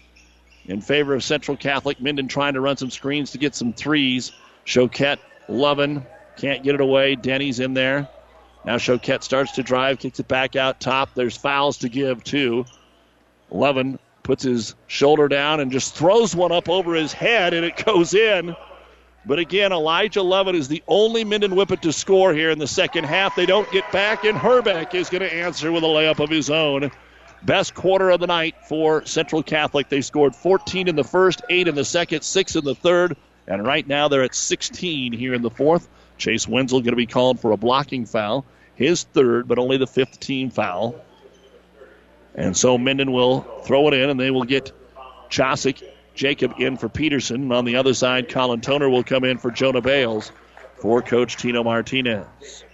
[0.67, 2.03] in favor of Central Catholic.
[2.03, 4.33] Minden trying to run some screens to get some threes.
[4.67, 6.05] Choquette, Lovin,
[6.37, 7.15] can't get it away.
[7.15, 8.11] Denny's in there.
[8.67, 11.15] Now Choquette starts to drive, kicks it back out top.
[11.15, 12.67] There's fouls to give, too.
[13.51, 13.99] Lovin
[14.29, 18.13] puts his shoulder down and just throws one up over his head, and it goes
[18.13, 18.55] in.
[19.25, 23.05] But again, Elijah Lovett is the only Minden Whippet to score here in the second
[23.05, 23.35] half.
[23.35, 26.51] They don't get back, and Herbeck is going to answer with a layup of his
[26.51, 26.91] own.
[27.43, 29.89] Best quarter of the night for Central Catholic.
[29.89, 33.17] They scored 14 in the first, 8 in the second, 6 in the third,
[33.47, 35.89] and right now they're at 16 here in the fourth.
[36.19, 39.87] Chase Wenzel going to be called for a blocking foul, his third, but only the
[39.87, 41.03] fifth team foul.
[42.39, 44.71] And so Minden will throw it in, and they will get
[45.29, 45.83] Chosick,
[46.15, 47.51] Jacob in for Peterson.
[47.51, 50.31] On the other side, Colin Toner will come in for Jonah Bales
[50.77, 52.65] for Coach Tino Martinez.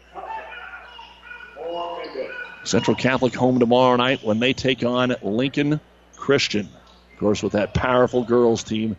[2.64, 5.80] Central Catholic home tomorrow night when they take on Lincoln
[6.14, 6.68] Christian.
[7.14, 8.96] Of course, with that powerful girls team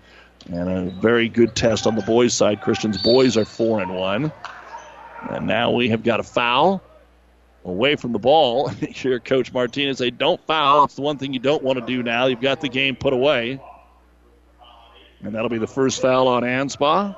[0.51, 2.61] and a very good test on the boys' side.
[2.61, 4.31] Christian's boys are four and one.
[5.29, 6.81] And now we have got a foul
[7.65, 8.67] away from the ball.
[8.69, 12.03] Here, Coach Martinez say, "Don't foul." It's the one thing you don't want to do
[12.03, 12.27] now.
[12.27, 13.59] You've got the game put away,
[15.21, 17.15] and that'll be the first foul on Anspaugh.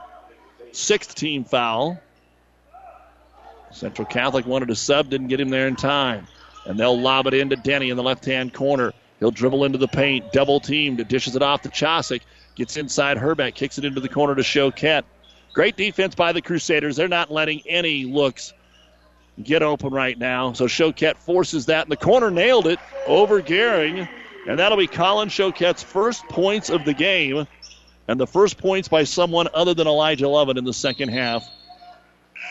[0.71, 2.01] Sixth team foul.
[3.71, 6.25] Central Catholic wanted to sub, didn't get him there in time,
[6.65, 8.93] and they'll lob it into Denny in the left-hand corner.
[9.19, 12.21] He'll dribble into the paint, double teamed, dishes it off to Chosick.
[12.55, 15.03] Gets inside Herbeck, kicks it into the corner to Choquette.
[15.53, 16.95] Great defense by the Crusaders.
[16.95, 18.53] They're not letting any looks
[19.41, 20.53] get open right now.
[20.53, 24.07] So Choquette forces that in the corner, nailed it over Gehring.
[24.47, 27.47] And that'll be Colin Choquette's first points of the game.
[28.07, 31.47] And the first points by someone other than Elijah Lovin in the second half.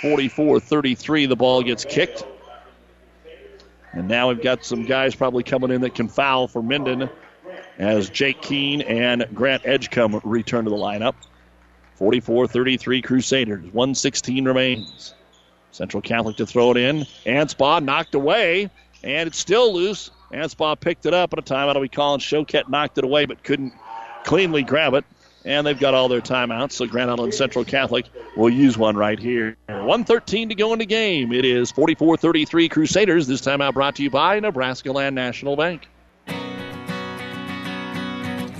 [0.03, 2.25] 44 33, the ball gets kicked.
[3.93, 7.09] And now we've got some guys probably coming in that can foul for Minden
[7.79, 11.15] as Jake Keene and Grant Edgecombe return to the lineup.
[11.95, 13.65] 44 33 Crusaders.
[13.65, 15.15] 116 remains.
[15.77, 17.07] Central Catholic to throw it in.
[17.27, 18.70] Anspaugh knocked away,
[19.05, 20.11] and it's still loose.
[20.32, 21.81] Anspaugh picked it up at a timeout.
[21.81, 23.73] We call it Choquette knocked it away, but couldn't
[24.24, 25.05] cleanly grab it.
[25.44, 26.73] and they've got all their timeouts.
[26.73, 29.57] So Grand Island Central Catholic will use one right here.
[29.69, 31.32] 113 to go in the game.
[31.32, 33.28] It is 44-33 Crusaders.
[33.28, 35.89] This timeout brought to you by Nebraska Land National Bank.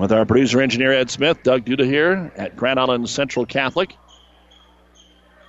[0.00, 3.94] With our producer engineer Ed Smith, Doug Duda here at Grand Island Central Catholic.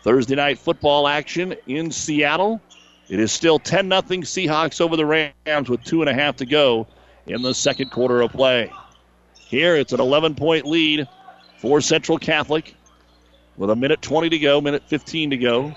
[0.04, 2.60] Thursday night football action in Seattle.
[3.08, 6.46] It is still 10 0 Seahawks over the Rams with two and a half to
[6.46, 6.88] go
[7.26, 8.70] in the second quarter of play.
[9.40, 11.08] Here it's an 11 point lead
[11.60, 12.76] for Central Catholic
[13.56, 15.74] with a minute 20 to go, minute 15 to go.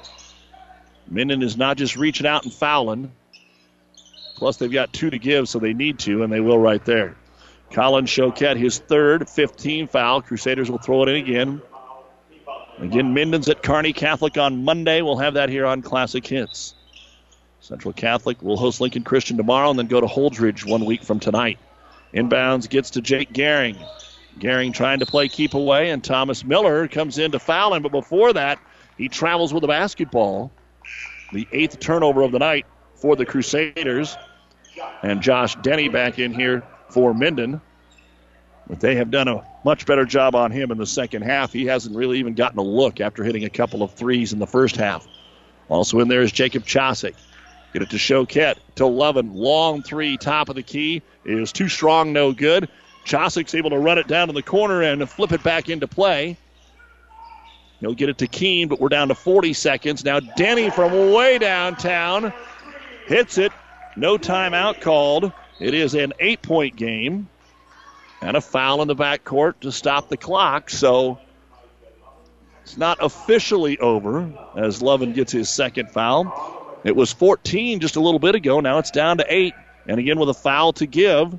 [1.09, 3.13] Minden is not just reaching out and fouling.
[4.35, 7.15] Plus, they've got two to give, so they need to, and they will right there.
[7.75, 10.23] Colin Choquette, his third 15 foul.
[10.23, 11.63] Crusaders will throw it in again.
[12.79, 15.03] Again, Minden's at Kearney Catholic on Monday.
[15.03, 16.77] We'll have that here on Classic Hits.
[17.61, 21.19] Central Catholic will host Lincoln Christian tomorrow and then go to Holdrege one week from
[21.19, 21.59] tonight.
[22.15, 23.77] Inbounds gets to Jake Gehring.
[24.39, 27.83] Gehring trying to play keep away, and Thomas Miller comes in to foul him.
[27.83, 28.61] But before that,
[28.97, 30.53] he travels with the basketball.
[31.33, 34.17] The eighth turnover of the night for the Crusaders.
[35.03, 36.63] And Josh Denny back in here
[36.95, 37.61] for Minden.
[38.67, 41.53] But they have done a much better job on him in the second half.
[41.53, 44.47] He hasn't really even gotten a look after hitting a couple of threes in the
[44.47, 45.07] first half.
[45.69, 47.15] Also in there is Jacob Chosick.
[47.75, 49.35] Get it to Choquette to Lovin.
[49.35, 51.03] Long three, top of the key.
[51.27, 52.69] Is too strong, no good.
[53.05, 56.39] Chosick's able to run it down in the corner and flip it back into play.
[57.81, 60.05] He'll get it to Keene, but we're down to 40 seconds.
[60.05, 62.33] Now Denny from way downtown
[63.07, 63.53] hits it.
[63.97, 65.33] No timeout called.
[65.59, 67.29] It is an eight point game.
[68.21, 70.71] And a foul in the backcourt to stop the clock.
[70.71, 71.19] So
[72.63, 76.81] it's not officially over as Lovin gets his second foul.
[76.85, 78.61] It was 14 just a little bit ago.
[78.61, 79.53] Now it's down to eight.
[79.87, 81.39] And again, with a foul to give,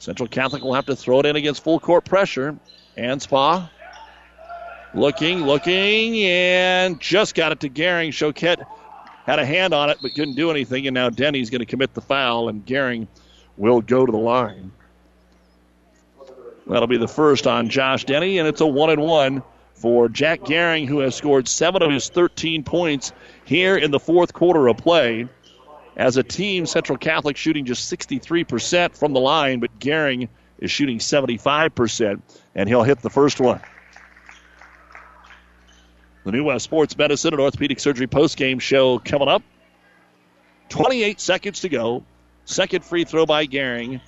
[0.00, 2.56] Central Catholic will have to throw it in against full court pressure.
[2.96, 3.68] Anspaugh
[4.94, 8.08] looking, looking, and just got it to Gehring.
[8.08, 8.64] Choquette
[9.28, 10.86] had a hand on it but couldn't do anything.
[10.86, 13.06] And now Denny's going to commit the foul, and Gehring
[13.58, 14.72] will go to the line.
[16.66, 19.42] That'll be the first on Josh Denny, and it's a one and one
[19.74, 23.12] for Jack Gehring, who has scored seven of his 13 points
[23.44, 25.28] here in the fourth quarter of play.
[25.96, 30.28] As a team, Central Catholic shooting just 63% from the line, but Gehring
[30.58, 32.22] is shooting 75%,
[32.54, 33.60] and he'll hit the first one.
[36.28, 39.42] The New West Sports Medicine and Orthopedic Surgery postgame show coming up.
[40.68, 42.04] 28 seconds to go.
[42.44, 44.02] Second free throw by Gehring.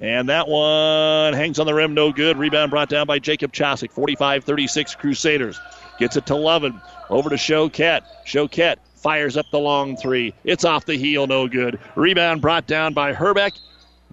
[0.00, 2.38] And that one hangs on the rim, no good.
[2.38, 3.92] Rebound brought down by Jacob Chosick.
[3.92, 5.60] 45 36 Crusaders.
[6.00, 6.80] Gets it to Lovin.
[7.08, 8.02] Over to Choquette.
[8.26, 10.34] Choquette fires up the long three.
[10.42, 11.78] It's off the heel, no good.
[11.94, 13.52] Rebound brought down by Herbeck.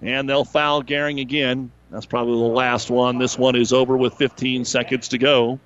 [0.00, 1.72] And they'll foul Gehring again.
[1.90, 3.18] That's probably the last one.
[3.18, 5.58] This one is over with 15 seconds to go.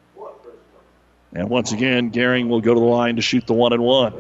[1.33, 4.15] And once again, Gehring will go to the line to shoot the one and one.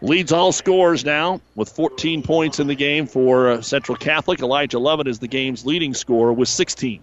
[0.00, 4.40] Leads all scores now with 14 points in the game for uh, Central Catholic.
[4.40, 7.00] Elijah Lovin is the game's leading scorer with 16.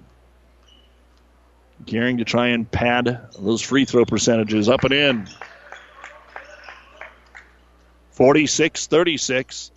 [1.83, 5.27] Gehring to try and pad those free throw percentages up and in.
[8.11, 9.71] 46 36.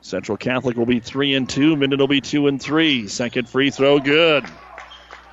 [0.00, 1.76] Central Catholic will be 3 and 2.
[1.76, 3.06] Minden will be 2 and 3.
[3.06, 4.44] Second free throw, good.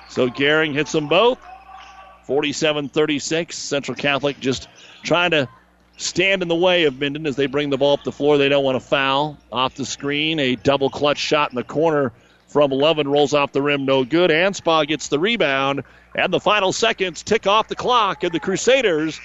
[0.08, 1.38] So Gehring hits them both.
[2.26, 3.56] 47 36.
[3.56, 4.68] Central Catholic just
[5.04, 5.48] trying to
[5.96, 8.36] stand in the way of Minden as they bring the ball up the floor.
[8.36, 9.38] They don't want to foul.
[9.52, 12.12] Off the screen, a double clutch shot in the corner
[12.48, 14.30] from Lovin rolls off the rim, no good.
[14.30, 15.84] Anspaugh gets the rebound,
[16.16, 19.20] and the final seconds tick off the clock, and the Crusaders,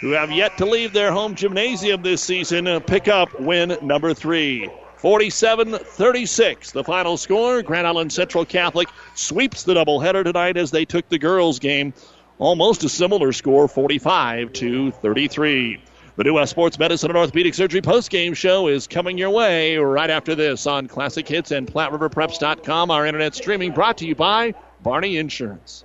[0.00, 4.14] who have yet to leave their home gymnasium this season, uh, pick up win number
[4.14, 4.70] three.
[5.02, 7.60] 47 36, the final score.
[7.62, 11.92] Grand Island Central Catholic sweeps the doubleheader tonight as they took the girls' game.
[12.38, 15.82] Almost a similar score, 45 to 33.
[16.16, 20.10] The New West Sports Medicine and Orthopedic Surgery postgame show is coming your way right
[20.10, 22.90] after this on Classic Hits and PlatteRiverPreps.com.
[22.90, 25.84] Our internet streaming brought to you by Barney Insurance.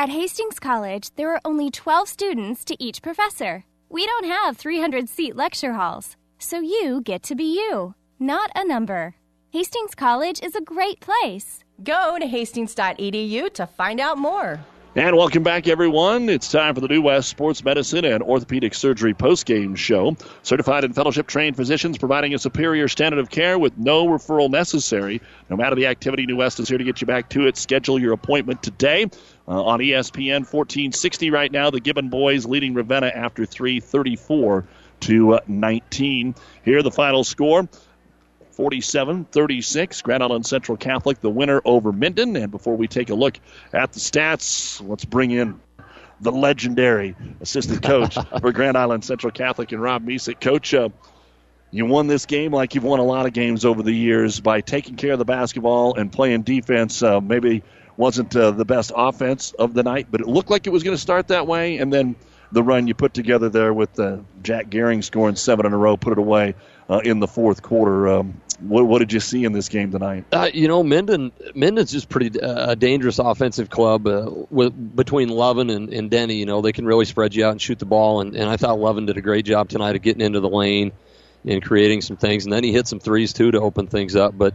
[0.00, 3.64] At Hastings College, there are only 12 students to each professor.
[3.90, 8.66] We don't have 300 seat lecture halls, so you get to be you, not a
[8.66, 9.16] number.
[9.50, 11.64] Hastings College is a great place.
[11.84, 14.60] Go to hastings.edu to find out more.
[14.96, 16.28] And welcome back, everyone.
[16.28, 20.16] It's time for the New West Sports Medicine and Orthopedic Surgery postgame show.
[20.42, 25.22] Certified and fellowship trained physicians providing a superior standard of care with no referral necessary.
[25.48, 27.56] No matter the activity, New West is here to get you back to it.
[27.56, 29.06] Schedule your appointment today
[29.50, 31.70] uh, on ESPN 1460 right now.
[31.70, 34.64] The Gibbon boys leading Ravenna after 334
[35.00, 36.36] to uh, 19.
[36.64, 37.68] Here, the final score.
[38.52, 40.02] 47 36.
[40.02, 42.36] Grand Island Central Catholic, the winner over Minden.
[42.36, 43.38] And before we take a look
[43.72, 45.58] at the stats, let's bring in
[46.20, 50.40] the legendary assistant coach for Grand Island Central Catholic and Rob Misick.
[50.40, 50.90] Coach, uh,
[51.70, 54.60] you won this game like you've won a lot of games over the years by
[54.60, 57.02] taking care of the basketball and playing defense.
[57.02, 57.62] Uh, maybe
[58.00, 60.96] wasn't uh, the best offense of the night, but it looked like it was going
[60.96, 61.76] to start that way.
[61.76, 62.16] And then
[62.50, 65.98] the run you put together there with uh, Jack Gehring scoring seven in a row,
[65.98, 66.54] put it away
[66.88, 68.08] uh, in the fourth quarter.
[68.08, 70.24] Um, what, what, did you see in this game tonight?
[70.32, 75.28] Uh, you know, Minden Minden's just pretty uh, a dangerous offensive club uh, with between
[75.28, 76.36] Lovin and, and, Denny.
[76.36, 78.22] You know, they can really spread you out and shoot the ball.
[78.22, 80.92] And, and I thought Lovin did a great job tonight of getting into the lane
[81.46, 82.44] and creating some things.
[82.44, 84.36] And then he hit some threes too to open things up.
[84.36, 84.54] But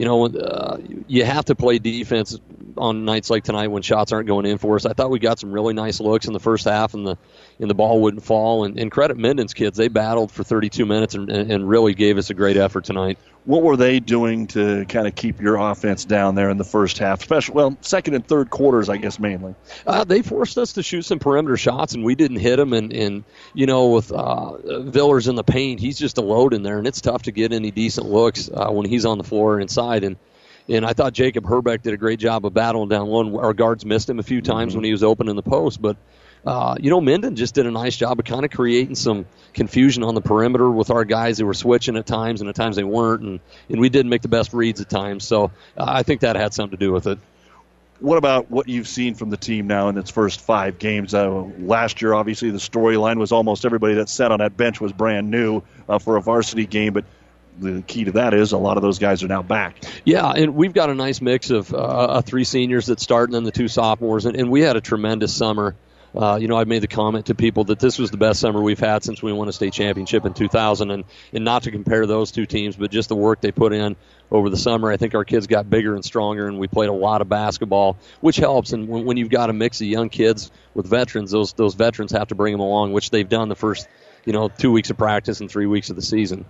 [0.00, 0.78] you know, uh,
[1.08, 2.40] you have to play defense
[2.78, 4.86] on nights like tonight when shots aren't going in for us.
[4.86, 7.18] I thought we got some really nice looks in the first half, and the
[7.60, 8.64] and the ball wouldn't fall.
[8.64, 12.30] And, and credit Minden's kids; they battled for 32 minutes and, and really gave us
[12.30, 13.18] a great effort tonight.
[13.44, 16.98] What were they doing to kind of keep your offense down there in the first
[16.98, 19.54] half, especially well, second and third quarters, I guess mainly?
[19.86, 22.72] Uh, they forced us to shoot some perimeter shots, and we didn't hit them.
[22.72, 23.24] And, and
[23.54, 26.86] you know, with uh, Villers in the paint, he's just a load in there, and
[26.86, 30.04] it's tough to get any decent looks uh, when he's on the floor inside.
[30.04, 30.16] And
[30.68, 33.34] and I thought Jacob Herbeck did a great job of battling down one.
[33.36, 34.78] Our guards missed him a few times mm-hmm.
[34.78, 35.96] when he was open in the post, but
[36.46, 40.02] uh, you know, Minden just did a nice job of kind of creating some confusion
[40.02, 42.84] on the perimeter with our guys who were switching at times and at times they
[42.84, 45.26] weren't, and, and we didn't make the best reads at times.
[45.26, 45.44] So
[45.76, 47.18] uh, I think that had something to do with it.
[47.98, 51.12] What about what you've seen from the team now in its first five games?
[51.12, 54.92] Uh, last year, obviously, the storyline was almost everybody that sat on that bench was
[54.92, 57.04] brand new uh, for a varsity game, but
[57.58, 59.84] the key to that is a lot of those guys are now back.
[60.06, 63.44] Yeah, and we've got a nice mix of uh, three seniors that start and then
[63.44, 65.76] the two sophomores, and, and we had a tremendous summer
[66.14, 68.60] uh, you know, I've made the comment to people that this was the best summer
[68.60, 72.06] we've had since we won a state championship in 2000, and and not to compare
[72.06, 73.96] those two teams, but just the work they put in
[74.30, 74.90] over the summer.
[74.90, 77.96] I think our kids got bigger and stronger, and we played a lot of basketball,
[78.20, 78.72] which helps.
[78.72, 82.12] And when, when you've got a mix of young kids with veterans, those those veterans
[82.12, 83.88] have to bring them along, which they've done the first,
[84.24, 86.44] you know, two weeks of practice and three weeks of the season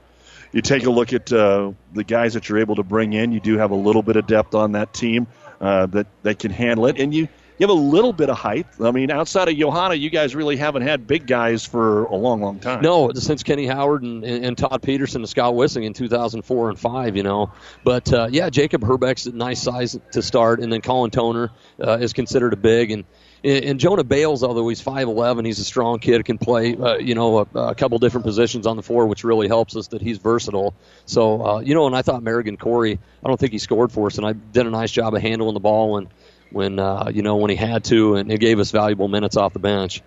[0.53, 3.31] you take a look at uh, the guys that you're able to bring in.
[3.31, 5.27] You do have a little bit of depth on that team
[5.61, 7.29] uh, that that can handle it, and you
[7.61, 8.67] you have a little bit of height.
[8.83, 12.41] I mean, outside of Johanna, you guys really haven't had big guys for a long,
[12.41, 12.81] long time.
[12.81, 17.17] No, since Kenny Howard and, and Todd Peterson and Scott Wissing in 2004 and five,
[17.17, 17.53] you know.
[17.85, 21.99] But uh, yeah, Jacob Herbeck's a nice size to start, and then Colin Toner uh,
[21.99, 23.05] is considered a big, and
[23.43, 27.15] And, and Jonah Bales, although he's 5'11", he's a strong kid, can play, uh, you
[27.15, 30.19] know, a, a couple different positions on the floor, which really helps us that he's
[30.19, 30.75] versatile.
[31.07, 34.07] So, uh, you know, and I thought Merrigan Corey, I don't think he scored for
[34.07, 36.09] us, and I did a nice job of handling the ball when,
[36.53, 39.53] when uh, you know, when he had to, and he gave us valuable minutes off
[39.53, 40.03] the bench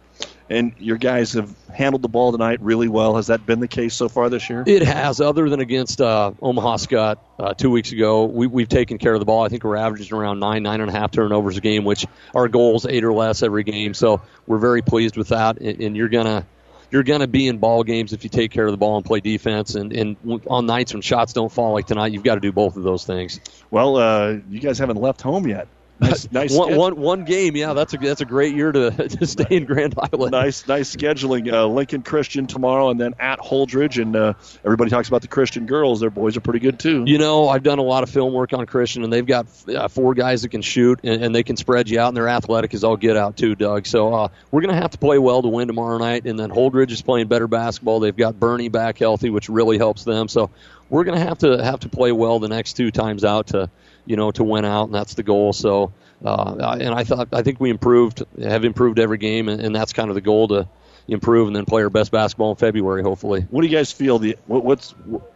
[0.50, 3.16] and your guys have handled the ball tonight really well.
[3.16, 4.64] Has that been the case so far this year?
[4.66, 8.26] It has, other than against uh, Omaha Skutt uh, two weeks ago.
[8.26, 9.44] We, we've taken care of the ball.
[9.44, 12.06] I think we're averaging around nine, nine and a half turnovers a game, which
[12.36, 13.94] our goal is eight or less every game.
[13.94, 15.60] So we're very pleased with that.
[15.60, 16.46] And, and you're gonna
[16.92, 19.22] you're gonna be in ball games if you take care of the ball and play
[19.22, 19.76] defense.
[19.76, 22.78] And, and on nights when shots don't fall like tonight, you've got to do both
[22.78, 23.40] of those things.
[23.72, 25.68] Well, uh, you guys haven't left home yet.
[26.00, 27.56] Nice, nice one, one, one game.
[27.56, 30.32] Yeah, that's a that's a great year to, to stay in Grand Island.
[30.32, 31.52] Nice, nice scheduling.
[31.52, 34.34] Uh, Lincoln Christian tomorrow, and then at Holdrege, And uh,
[34.64, 36.00] everybody talks about the Christian girls.
[36.00, 37.04] Their boys are pretty good too.
[37.06, 39.88] You know, I've done a lot of film work on Christian, and they've got uh,
[39.88, 42.74] four guys that can shoot, and, and, they can spread you out, and they're athletic
[42.74, 43.88] as all get out too, Doug.
[43.88, 46.26] So uh, we're going to have to play well to win tomorrow night.
[46.26, 48.00] And then Holdrege is playing better basketball.
[48.00, 50.28] They've got Bernie back healthy, which really helps them.
[50.28, 50.50] So
[50.90, 53.70] we're going to have to have to play well the next two times out to
[54.06, 55.54] you know to win out, and that's the goal.
[55.54, 55.94] So
[56.24, 59.92] uh, and I thought I think we improved, have improved every game, and, and, that's
[59.92, 60.68] kind of the goal to
[61.08, 63.46] improve and then play our best basketball in February, hopefully.
[63.50, 64.20] What do you guys feel?
[64.20, 65.34] The what, what's what,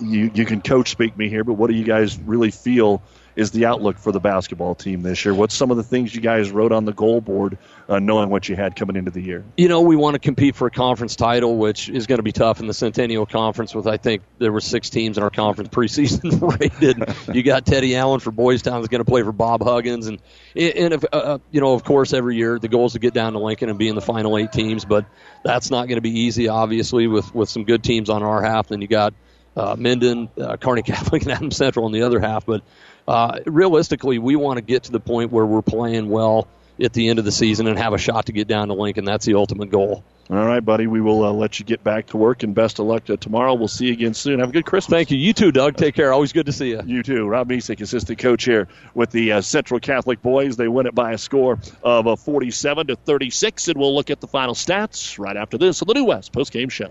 [0.00, 3.02] you you can coach speak me here, but what do you guys really feel
[3.36, 5.34] is the outlook for the basketball team this year?
[5.34, 7.58] What's some of the things you guys wrote on the goal board,
[7.88, 9.44] uh, knowing what you had coming into the year?
[9.56, 12.32] You know, we want to compete for a conference title, which is going to be
[12.32, 13.74] tough in the Centennial Conference.
[13.74, 17.34] With I think there were six teams in our conference preseason rated.
[17.34, 20.20] you got Teddy Allen for Boys Town is going to play for Bob Huggins, and
[20.54, 23.14] and if, uh, uh, you know, of course, every year the goal is to get
[23.14, 25.06] down to Lincoln and be in the final eight teams, but
[25.42, 26.48] that's not going to be easy.
[26.48, 29.14] Obviously, with with some good teams on our half, then you got.
[29.56, 32.44] Uh, Minden, uh, Kearney Catholic, and Adam Central on the other half.
[32.44, 32.64] But
[33.06, 36.48] uh, realistically, we want to get to the point where we're playing well
[36.82, 39.04] at the end of the season and have a shot to get down to Lincoln.
[39.04, 40.02] That's the ultimate goal.
[40.30, 40.86] All right, buddy.
[40.86, 43.54] We will uh, let you get back to work and best of luck tomorrow.
[43.54, 44.40] We'll see you again soon.
[44.40, 44.96] Have a good Christmas.
[44.96, 45.18] Thank you.
[45.18, 45.76] You too, Doug.
[45.76, 46.14] Take care.
[46.14, 46.80] Always good to see you.
[46.84, 47.28] You too.
[47.28, 50.56] Rob Misek, assistant coach here with the uh, Central Catholic boys.
[50.56, 54.20] They win it by a score of uh, 47 to 36, and we'll look at
[54.20, 56.90] the final stats right after this on the New West postgame show.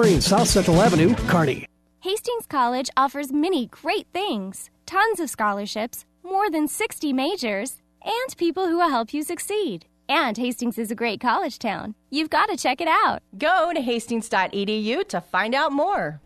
[0.00, 1.66] Marine, South Central Avenue, Kearney.
[2.00, 8.66] Hastings College offers many great things tons of scholarships, more than 60 majors, and people
[8.66, 9.84] who will help you succeed.
[10.08, 11.94] And Hastings is a great college town.
[12.08, 13.22] You've got to check it out.
[13.36, 16.18] Go to hastings.edu to find out more.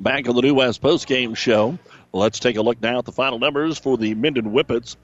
[0.00, 1.78] Back on the New West Post Game Show,
[2.14, 4.96] let's take a look now at the final numbers for the Minden Whippets.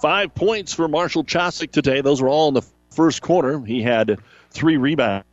[0.00, 2.00] Five points for Marshall Chosick today.
[2.00, 2.62] Those were all in the
[2.92, 3.58] first quarter.
[3.64, 4.20] He had
[4.50, 5.26] three rebounds.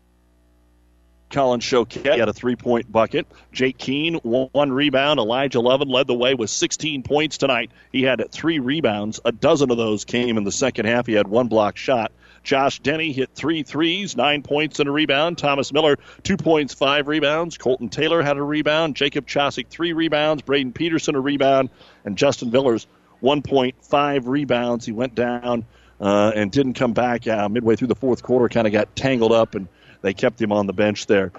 [1.31, 3.27] Colin Choquette had a three point bucket.
[3.51, 5.19] Jake Keene, one rebound.
[5.19, 7.71] Elijah Levin led the way with 16 points tonight.
[7.91, 9.19] He had three rebounds.
[9.25, 11.07] A dozen of those came in the second half.
[11.07, 12.11] He had one block shot.
[12.43, 15.37] Josh Denny hit three threes, nine points and a rebound.
[15.37, 17.57] Thomas Miller, two points, five rebounds.
[17.57, 18.95] Colton Taylor had a rebound.
[18.95, 20.41] Jacob Chosick, three rebounds.
[20.41, 21.69] Braden Peterson, a rebound.
[22.03, 22.87] And Justin Villers,
[23.21, 24.85] 1.5 rebounds.
[24.85, 25.65] He went down
[25.99, 29.31] uh, and didn't come back uh, midway through the fourth quarter, kind of got tangled
[29.31, 29.67] up and
[30.01, 31.31] they kept him on the bench there.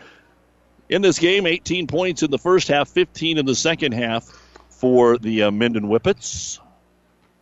[0.88, 4.24] In this game, 18 points in the first half, 15 in the second half
[4.68, 6.58] for the uh, Minden Whippets.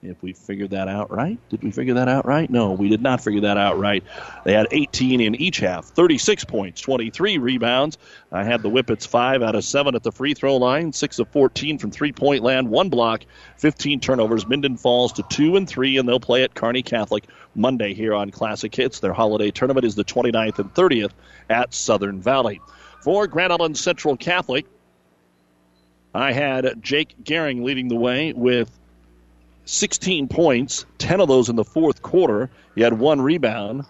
[0.02, 1.38] if we figured that out right.
[1.48, 2.48] Did we figure that out right?
[2.48, 4.04] No, we did not figure that out right.
[4.44, 7.98] They had 18 in each half, 36 points, 23 rebounds.
[8.30, 11.28] I had the Whippets 5 out of 7 at the free throw line, 6 of
[11.28, 13.24] 14 from three point land, 1 block,
[13.56, 14.46] 15 turnovers.
[14.46, 17.24] Minden falls to 2 and 3, and they'll play at Kearney Catholic
[17.54, 19.00] Monday here on Classic Hits.
[19.00, 21.12] Their holiday tournament is the 29th and 30th
[21.48, 22.60] at Southern Valley.
[23.02, 24.66] For Grand Island Central Catholic,
[26.14, 28.70] I had Jake Gehring leading the way with
[29.64, 32.50] 16 points, 10 of those in the fourth quarter.
[32.74, 33.84] He had one rebound.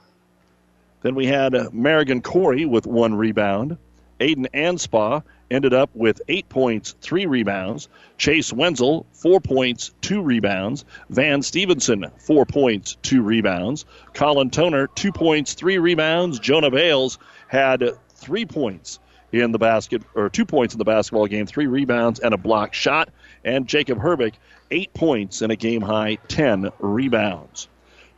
[1.03, 3.79] Then we had Merrigan Corey with one rebound.
[4.21, 7.89] Aiden Anspaugh ended up with eight points, three rebounds.
[8.19, 10.85] Chase Wenzel, four points, two rebounds.
[11.09, 13.85] Van Stevenson, four points, two rebounds.
[14.15, 16.39] Colin Toner, two points, three rebounds.
[16.39, 17.19] Jonah Bales
[17.49, 18.99] had three points
[19.33, 22.75] in the basket, or two points in the basketball game, three rebounds and a block
[22.75, 23.11] shot.
[23.45, 24.35] And Jacob Herbeck,
[24.71, 27.69] eight points in a game high 10 rebounds.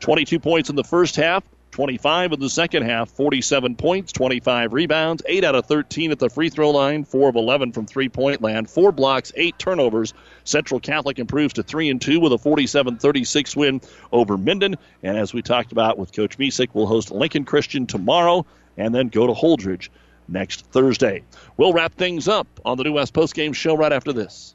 [0.00, 5.22] 22 points in the first half, 25 in the second half, 47 points, 25 rebounds,
[5.26, 8.42] 8 out of 13 at the free throw line, 4 of 11 from three point
[8.42, 10.12] land, 4 blocks, 8 turnovers.
[10.44, 13.80] Central Catholic improves to 3 and 2 with a 47 36 win
[14.12, 14.76] over Minden.
[15.02, 18.44] And as we talked about with Coach Misek, we'll host Lincoln Christian tomorrow
[18.76, 19.88] and then go to Holdrege
[20.28, 21.22] next Thursday.
[21.56, 24.54] We'll wrap things up on the New West Postgame Show right after this.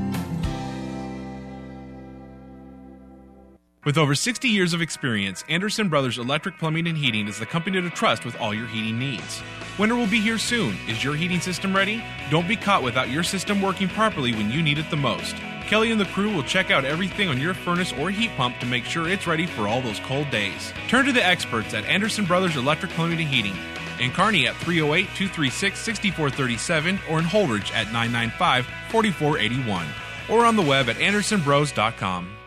[3.83, 7.81] With over 60 years of experience, Anderson Brothers Electric Plumbing and Heating is the company
[7.81, 9.41] to trust with all your heating needs.
[9.79, 10.75] Winter will be here soon.
[10.87, 12.03] Is your heating system ready?
[12.29, 15.35] Don't be caught without your system working properly when you need it the most.
[15.65, 18.67] Kelly and the crew will check out everything on your furnace or heat pump to
[18.67, 20.71] make sure it's ready for all those cold days.
[20.87, 23.55] Turn to the experts at Anderson Brothers Electric Plumbing and Heating.
[23.99, 29.87] In Kearney at 308 236 6437 or in Holdrege at 995 4481
[30.29, 32.37] or on the web at andersonbros.com.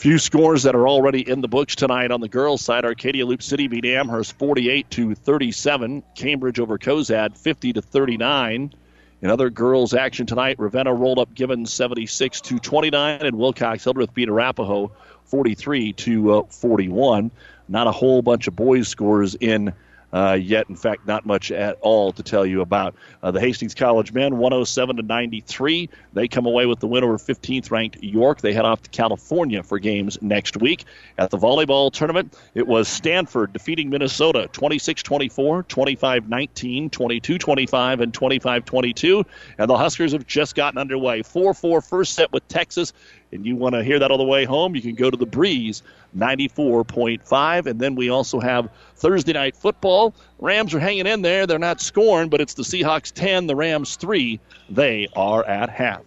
[0.00, 2.86] Few scores that are already in the books tonight on the girls' side.
[2.86, 6.02] Arcadia Loop City beat Amherst 48 to 37.
[6.14, 8.72] Cambridge over Cozad 50 to 39.
[9.20, 14.14] In other girls' action tonight, Ravenna rolled up Gibbon 76 to 29, and Wilcox Hildreth
[14.14, 14.90] beat Arapahoe
[15.26, 17.30] 43 to uh, 41.
[17.68, 19.74] Not a whole bunch of boys' scores in
[20.12, 20.68] uh, yet.
[20.68, 22.94] In fact, not much at all to tell you about.
[23.22, 25.88] Uh, the Hastings College men, 107 to 93.
[26.12, 28.40] They come away with the win over 15th ranked York.
[28.40, 30.84] They head off to California for games next week.
[31.18, 38.00] At the volleyball tournament, it was Stanford defeating Minnesota 26 24, 25 19, 22 25,
[38.00, 39.24] and 25 22.
[39.58, 41.22] And the Huskers have just gotten underway.
[41.22, 42.92] 4 4 first set with Texas
[43.32, 45.26] and you want to hear that all the way home, you can go to the
[45.26, 45.82] Breeze
[46.16, 47.66] 94.5.
[47.66, 50.14] And then we also have Thursday night football.
[50.38, 51.46] Rams are hanging in there.
[51.46, 54.40] They're not scoring, but it's the Seahawks 10, the Rams 3.
[54.68, 56.02] They are at half.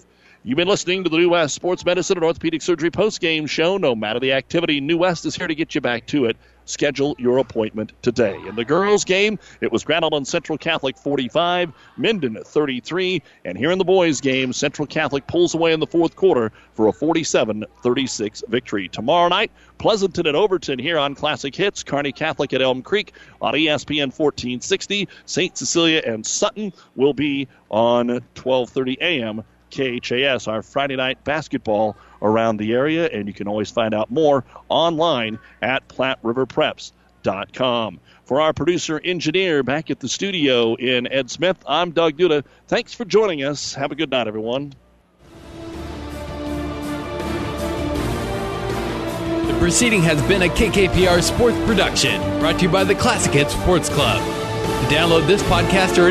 [0.45, 3.77] You've been listening to the New West Sports Medicine and Orthopedic Surgery post-game show.
[3.77, 6.35] No matter the activity, New West is here to get you back to it.
[6.65, 8.39] Schedule your appointment today.
[8.47, 13.71] In the girls' game, it was Grand Island Central Catholic 45, Minden 33, and here
[13.71, 18.47] in the boys' game, Central Catholic pulls away in the fourth quarter for a 47-36
[18.47, 18.87] victory.
[18.87, 23.53] Tomorrow night, Pleasanton and Overton here on Classic Hits, Kearney Catholic at Elm Creek on
[23.53, 25.07] ESPN 1460.
[25.25, 25.57] St.
[25.57, 29.43] Cecilia and Sutton will be on 12:30 a.m.
[29.73, 34.43] KHAS, our Friday night basketball around the area, and you can always find out more
[34.69, 37.99] online at PlatteRiverPreps.com.
[38.25, 42.45] For our producer engineer back at the studio in Ed Smith, I'm Doug Duda.
[42.67, 43.73] Thanks for joining us.
[43.73, 44.73] Have a good night, everyone.
[49.47, 53.53] The proceeding has been a KKPR sports production brought to you by the Classic Hits
[53.53, 54.21] Sports Club.
[54.63, 56.07] To download this podcast or